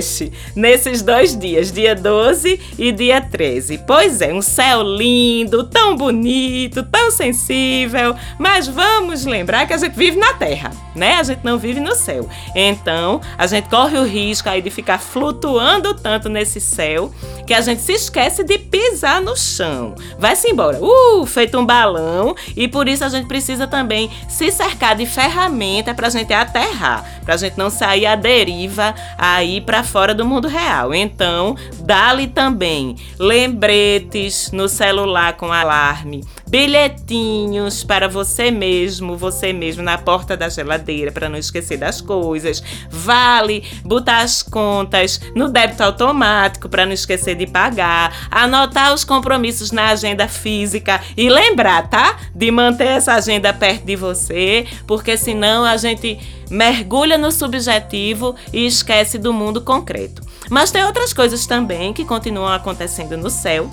nesses 0.54 1.02
dois 1.02 1.36
dias, 1.36 1.72
dia 1.72 1.94
12 1.94 2.60
e 2.78 2.92
dia 2.92 3.20
13. 3.20 3.78
Pois 3.86 4.20
é, 4.20 4.32
um 4.32 4.42
céu 4.42 4.82
lindo, 4.82 5.64
tão 5.64 5.96
bonito, 5.96 6.82
tão 6.84 7.10
sensível, 7.10 8.14
mas 8.38 8.66
vamos 8.66 9.24
lembrar 9.24 9.66
que 9.66 9.72
a 9.72 9.78
gente 9.78 9.94
vive 9.94 10.18
na 10.18 10.34
Terra, 10.34 10.70
né? 10.94 11.16
A 11.16 11.22
gente 11.22 11.44
não 11.44 11.58
vive 11.58 11.80
no 11.80 11.94
céu. 11.94 12.28
Então, 12.54 13.20
a 13.36 13.46
gente 13.46 13.68
corre 13.68 13.98
o 13.98 14.04
risco 14.04 14.48
aí 14.48 14.62
de 14.62 14.70
ficar 14.70 14.98
flutuando 14.98 15.94
tanto 15.94 16.28
nesse 16.28 16.60
céu 16.60 17.12
que 17.46 17.54
a 17.54 17.60
gente 17.60 17.82
se 17.82 17.92
esquece 17.92 18.44
de 18.44 18.58
pisar 18.58 19.20
no 19.20 19.36
chão. 19.36 19.94
Vai-se 20.18 20.48
embora, 20.48 20.78
uh, 20.80 21.26
feito 21.26 21.58
um 21.58 21.66
balão, 21.66 22.34
e 22.56 22.68
por 22.68 22.88
isso 22.88 23.04
a 23.04 23.08
gente 23.08 23.26
precisa 23.26 23.66
também 23.66 24.10
se 24.28 24.50
cercar 24.52 24.94
de 24.94 25.04
ferramenta 25.04 25.92
para 25.92 26.06
a 26.06 26.10
gente 26.10 26.32
aterrar, 26.32 27.04
para 27.24 27.34
a 27.34 27.36
gente 27.36 27.58
não 27.58 27.68
sair 27.68 28.06
a 28.06 28.14
deriva 28.14 28.94
aí 29.18 29.60
para 29.60 29.82
fora 29.90 30.14
do 30.14 30.24
mundo 30.24 30.48
real. 30.48 30.94
Então, 30.94 31.56
dá-lhe 31.80 32.28
também 32.28 32.96
lembretes 33.18 34.50
no 34.52 34.68
celular 34.68 35.36
com 35.36 35.52
alarme, 35.52 36.24
bilhetinhos 36.48 37.84
para 37.84 38.08
você 38.08 38.50
mesmo, 38.50 39.16
você 39.16 39.52
mesmo 39.52 39.82
na 39.82 39.98
porta 39.98 40.36
da 40.36 40.48
geladeira 40.48 41.10
para 41.10 41.28
não 41.28 41.38
esquecer 41.38 41.76
das 41.76 42.00
coisas. 42.00 42.62
Vale 42.88 43.64
botar 43.84 44.18
as 44.18 44.42
contas 44.42 45.20
no 45.34 45.48
débito 45.48 45.82
automático 45.82 46.68
para 46.68 46.86
não 46.86 46.92
esquecer 46.92 47.34
de 47.34 47.46
pagar, 47.46 48.28
anotar 48.30 48.94
os 48.94 49.04
compromissos 49.04 49.72
na 49.72 49.88
agenda 49.88 50.28
física 50.28 51.00
e 51.16 51.28
lembrar, 51.28 51.88
tá? 51.88 52.16
De 52.34 52.50
manter 52.50 52.88
essa 52.88 53.14
agenda 53.14 53.52
perto 53.52 53.84
de 53.84 53.96
você, 53.96 54.66
porque 54.86 55.16
senão 55.16 55.64
a 55.64 55.76
gente 55.76 56.18
mergulha 56.50 57.16
no 57.16 57.30
subjetivo 57.30 58.34
e 58.52 58.66
esquece 58.66 59.16
do 59.18 59.32
mundo 59.32 59.60
concreto. 59.60 60.22
Mas 60.50 60.70
tem 60.70 60.84
outras 60.84 61.12
coisas 61.12 61.46
também 61.46 61.92
que 61.92 62.04
continuam 62.04 62.52
acontecendo 62.52 63.16
no 63.16 63.30
céu 63.30 63.70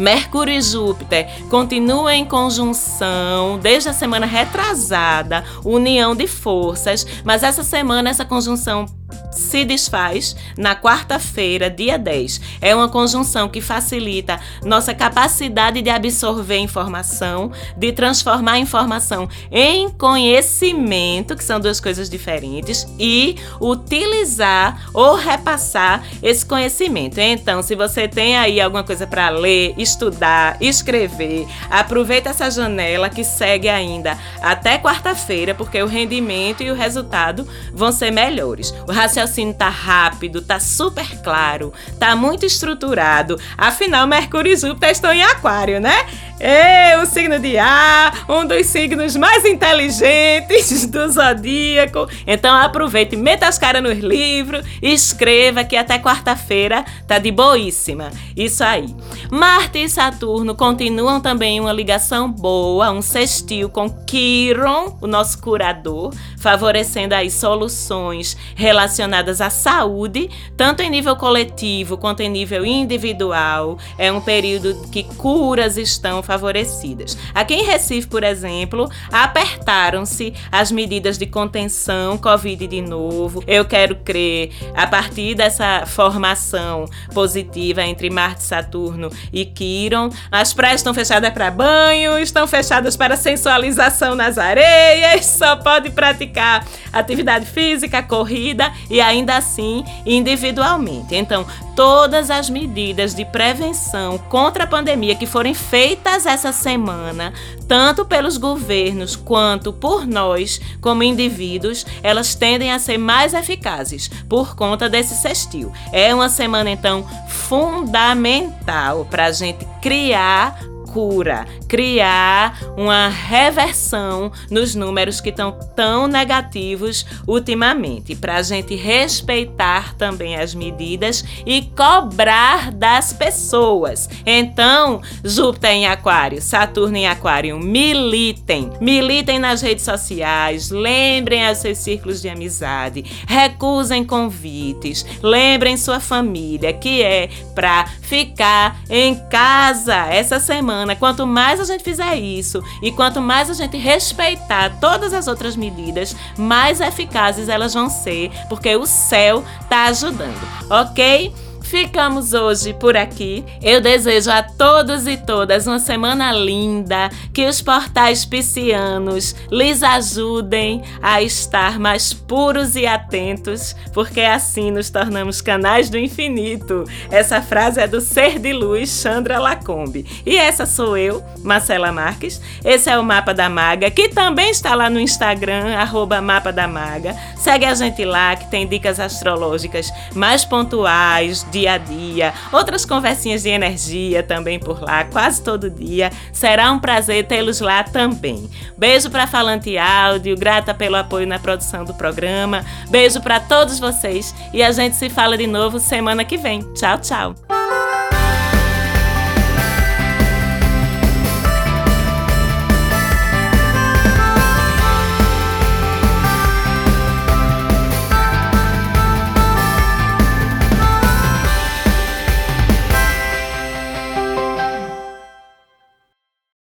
Mercúrio 0.00 0.54
e 0.54 0.62
Júpiter 0.62 1.28
continuam 1.50 2.08
em 2.08 2.24
conjunção 2.24 3.58
desde 3.58 3.90
a 3.90 3.92
semana 3.92 4.24
retrasada, 4.24 5.44
união 5.62 6.16
de 6.16 6.26
forças, 6.26 7.06
mas 7.22 7.42
essa 7.42 7.62
semana 7.62 8.08
essa 8.08 8.24
conjunção 8.24 8.86
se 9.30 9.64
desfaz 9.64 10.36
na 10.56 10.74
quarta-feira, 10.74 11.70
dia 11.70 11.98
10. 11.98 12.40
É 12.60 12.74
uma 12.74 12.88
conjunção 12.88 13.48
que 13.48 13.60
facilita 13.60 14.40
nossa 14.64 14.94
capacidade 14.94 15.82
de 15.82 15.90
absorver 15.90 16.58
informação, 16.58 17.52
de 17.76 17.92
transformar 17.92 18.58
informação 18.58 19.28
em 19.50 19.88
conhecimento, 19.90 21.36
que 21.36 21.44
são 21.44 21.60
duas 21.60 21.80
coisas 21.80 22.08
diferentes, 22.08 22.86
e 22.98 23.36
utilizar 23.60 24.90
ou 24.92 25.14
repassar 25.14 26.04
esse 26.22 26.44
conhecimento. 26.44 27.18
Então, 27.18 27.62
se 27.62 27.74
você 27.74 28.08
tem 28.08 28.36
aí 28.36 28.60
alguma 28.60 28.82
coisa 28.82 29.06
para 29.06 29.28
ler, 29.30 29.74
estudar, 29.78 30.56
escrever, 30.60 31.46
aproveita 31.70 32.30
essa 32.30 32.50
janela 32.50 33.08
que 33.08 33.24
segue 33.24 33.68
ainda 33.68 34.18
até 34.42 34.78
quarta-feira, 34.78 35.54
porque 35.54 35.80
o 35.82 35.86
rendimento 35.86 36.62
e 36.62 36.70
o 36.70 36.74
resultado 36.74 37.46
vão 37.72 37.92
ser 37.92 38.10
melhores. 38.10 38.74
O 38.86 38.92
raciocínio 39.00 39.54
tá 39.54 39.68
rápido, 39.68 40.42
tá 40.42 40.60
super 40.60 41.20
claro, 41.22 41.72
tá 41.98 42.14
muito 42.14 42.44
estruturado. 42.44 43.38
Afinal, 43.56 44.06
Mercúrio 44.06 44.52
e 44.52 44.56
Júpiter 44.56 44.90
estão 44.90 45.12
em 45.12 45.22
Aquário, 45.22 45.80
né? 45.80 46.06
É 46.42 46.98
o 46.98 47.04
signo 47.04 47.38
de 47.38 47.58
ar, 47.58 48.24
um 48.26 48.46
dos 48.46 48.64
signos 48.64 49.14
mais 49.14 49.44
inteligentes 49.44 50.86
do 50.88 51.06
zodíaco. 51.10 52.08
Então 52.26 52.56
aproveite, 52.56 53.14
meta 53.14 53.46
as 53.46 53.58
caras 53.58 53.82
nos 53.82 53.98
livros, 53.98 54.64
escreva 54.80 55.64
que 55.64 55.76
até 55.76 55.98
quarta-feira 55.98 56.82
tá 57.06 57.18
de 57.18 57.30
boíssima. 57.30 58.10
Isso 58.34 58.64
aí. 58.64 58.86
Marte 59.30 59.84
e 59.84 59.88
Saturno 59.88 60.54
continuam 60.54 61.20
também 61.20 61.60
uma 61.60 61.74
ligação 61.74 62.32
boa, 62.32 62.90
um 62.90 63.02
sextil 63.02 63.68
com 63.68 63.90
Quiron, 63.90 64.96
o 65.02 65.06
nosso 65.06 65.42
curador, 65.42 66.10
favorecendo 66.38 67.14
aí 67.14 67.30
soluções 67.30 68.34
relacionadas 68.54 69.42
à 69.42 69.50
saúde, 69.50 70.30
tanto 70.56 70.82
em 70.82 70.88
nível 70.88 71.16
coletivo 71.16 71.98
quanto 71.98 72.20
em 72.20 72.30
nível 72.30 72.64
individual. 72.64 73.78
É 73.98 74.10
um 74.10 74.22
período 74.22 74.88
que 74.90 75.04
curas 75.04 75.76
estão 75.76 76.22
favorecidas. 76.30 77.18
Aqui 77.34 77.54
em 77.54 77.64
Recife, 77.64 78.06
por 78.06 78.22
exemplo, 78.22 78.88
apertaram-se 79.10 80.32
as 80.52 80.70
medidas 80.70 81.18
de 81.18 81.26
contenção 81.26 82.16
Covid 82.16 82.68
de 82.68 82.80
novo. 82.80 83.42
Eu 83.48 83.64
quero 83.64 83.96
crer, 83.96 84.52
a 84.76 84.86
partir 84.86 85.34
dessa 85.34 85.84
formação 85.86 86.84
positiva 87.12 87.82
entre 87.82 88.08
Marte, 88.10 88.44
Saturno 88.44 89.10
e 89.32 89.44
Quiron, 89.44 90.08
as 90.30 90.54
praias 90.54 90.80
estão 90.80 90.94
fechadas 90.94 91.32
para 91.32 91.50
banho, 91.50 92.16
estão 92.16 92.46
fechadas 92.46 92.96
para 92.96 93.16
sensualização 93.16 94.14
nas 94.14 94.38
areias, 94.38 95.26
só 95.26 95.56
pode 95.56 95.90
praticar 95.90 96.64
atividade 96.92 97.46
física, 97.46 98.04
corrida 98.04 98.72
e 98.88 99.00
ainda 99.00 99.36
assim 99.36 99.82
individualmente. 100.06 101.16
Então, 101.16 101.44
todas 101.74 102.30
as 102.30 102.50
medidas 102.50 103.14
de 103.14 103.24
prevenção 103.24 104.18
contra 104.18 104.64
a 104.64 104.66
pandemia 104.66 105.14
que 105.14 105.26
forem 105.26 105.54
feitas 105.54 106.19
medidas 106.20 106.26
essa 106.26 106.52
semana, 106.52 107.32
tanto 107.66 108.04
pelos 108.04 108.36
governos 108.36 109.16
quanto 109.16 109.72
por 109.72 110.06
nós, 110.06 110.60
como 110.80 111.02
indivíduos, 111.02 111.86
elas 112.02 112.34
tendem 112.34 112.72
a 112.72 112.78
ser 112.78 112.98
mais 112.98 113.34
eficazes 113.34 114.08
por 114.28 114.54
conta 114.54 114.88
desse 114.88 115.14
sextil. 115.14 115.72
É 115.92 116.14
uma 116.14 116.28
semana, 116.28 116.70
então, 116.70 117.06
fundamental 117.28 119.04
para 119.06 119.26
a 119.26 119.32
gente 119.32 119.66
criar 119.80 120.58
cura, 120.92 121.46
criar 121.68 122.58
uma 122.76 123.08
reversão 123.08 124.32
nos 124.50 124.74
números 124.74 125.20
que 125.20 125.30
estão 125.30 125.56
tão 125.74 126.06
negativos 126.06 127.06
ultimamente, 127.26 128.14
para 128.14 128.36
a 128.36 128.42
gente 128.42 128.74
respeitar 128.74 129.94
também 129.94 130.36
as 130.36 130.54
medidas 130.54 131.24
e 131.46 131.62
cobrar 131.76 132.72
das 132.72 133.12
pessoas. 133.12 134.08
Então, 134.26 135.00
Júpiter 135.24 135.70
em 135.70 135.86
Aquário, 135.86 136.42
Saturno 136.42 136.96
em 136.96 137.06
Aquário, 137.06 137.58
militem, 137.58 138.70
militem 138.80 139.38
nas 139.38 139.62
redes 139.62 139.84
sociais, 139.84 140.70
lembrem 140.70 141.48
os 141.50 141.58
seus 141.58 141.78
círculos 141.78 142.20
de 142.20 142.28
amizade, 142.28 143.04
recusem 143.26 144.04
convites, 144.04 145.06
lembrem 145.22 145.76
sua 145.76 146.00
família 146.00 146.72
que 146.72 147.02
é 147.02 147.28
para 147.54 147.86
ficar 148.02 148.80
em 148.88 149.14
casa. 149.28 150.06
Essa 150.10 150.40
semana 150.40 150.79
semana, 150.80 150.96
quanto 150.96 151.26
mais 151.26 151.60
a 151.60 151.64
gente 151.64 151.84
fizer 151.84 152.16
isso 152.16 152.62
e 152.80 152.90
quanto 152.90 153.20
mais 153.20 153.50
a 153.50 153.54
gente 153.54 153.76
respeitar 153.76 154.78
todas 154.80 155.12
as 155.12 155.26
outras 155.26 155.54
medidas, 155.54 156.16
mais 156.38 156.80
eficazes 156.80 157.48
elas 157.48 157.74
vão 157.74 157.90
ser, 157.90 158.30
porque 158.48 158.74
o 158.76 158.86
céu 158.86 159.44
está 159.62 159.84
ajudando, 159.84 160.40
ok? 160.70 161.32
Ficamos 161.70 162.34
hoje 162.34 162.74
por 162.74 162.96
aqui. 162.96 163.44
Eu 163.62 163.80
desejo 163.80 164.28
a 164.28 164.42
todos 164.42 165.06
e 165.06 165.16
todas 165.16 165.68
uma 165.68 165.78
semana 165.78 166.32
linda, 166.32 167.08
que 167.32 167.46
os 167.46 167.62
portais 167.62 168.24
piscianos 168.24 169.36
lhes 169.52 169.80
ajudem 169.80 170.82
a 171.00 171.22
estar 171.22 171.78
mais 171.78 172.12
puros 172.12 172.74
e 172.74 172.88
atentos, 172.88 173.76
porque 173.94 174.20
assim 174.20 174.72
nos 174.72 174.90
tornamos 174.90 175.40
canais 175.40 175.88
do 175.88 175.96
infinito. 175.96 176.82
Essa 177.08 177.40
frase 177.40 177.80
é 177.80 177.86
do 177.86 178.00
Ser 178.00 178.40
de 178.40 178.52
Luz, 178.52 179.00
Chandra 179.00 179.38
Lacombe. 179.38 180.04
E 180.26 180.36
essa 180.36 180.66
sou 180.66 180.96
eu, 180.96 181.22
Marcela 181.44 181.92
Marques. 181.92 182.42
Esse 182.64 182.90
é 182.90 182.98
o 182.98 183.04
Mapa 183.04 183.32
da 183.32 183.48
Maga, 183.48 183.92
que 183.92 184.08
também 184.08 184.50
está 184.50 184.74
lá 184.74 184.90
no 184.90 184.98
Instagram, 184.98 185.76
arroba 185.76 186.20
Mapa 186.20 186.52
da 186.52 186.66
Maga. 186.66 187.14
Segue 187.36 187.64
a 187.64 187.74
gente 187.74 188.04
lá, 188.04 188.34
que 188.34 188.50
tem 188.50 188.66
dicas 188.66 188.98
astrológicas 188.98 189.92
mais 190.16 190.44
pontuais, 190.44 191.46
de 191.48 191.59
dia 191.60 191.72
a 191.74 191.78
dia, 191.78 192.34
outras 192.52 192.84
conversinhas 192.86 193.42
de 193.42 193.50
energia 193.50 194.22
também 194.22 194.58
por 194.58 194.82
lá, 194.82 195.04
quase 195.04 195.42
todo 195.42 195.70
dia. 195.70 196.10
Será 196.32 196.72
um 196.72 196.78
prazer 196.78 197.26
tê-los 197.26 197.60
lá 197.60 197.84
também. 197.84 198.48
Beijo 198.76 199.10
para 199.10 199.26
Falante 199.26 199.76
Áudio, 199.76 200.36
grata 200.36 200.72
pelo 200.72 200.96
apoio 200.96 201.26
na 201.26 201.38
produção 201.38 201.84
do 201.84 201.94
programa. 201.94 202.64
Beijo 202.88 203.20
para 203.20 203.38
todos 203.38 203.78
vocês 203.78 204.34
e 204.52 204.62
a 204.62 204.72
gente 204.72 204.96
se 204.96 205.10
fala 205.10 205.36
de 205.36 205.46
novo 205.46 205.78
semana 205.78 206.24
que 206.24 206.38
vem. 206.38 206.60
Tchau, 206.72 206.98
tchau. 206.98 207.79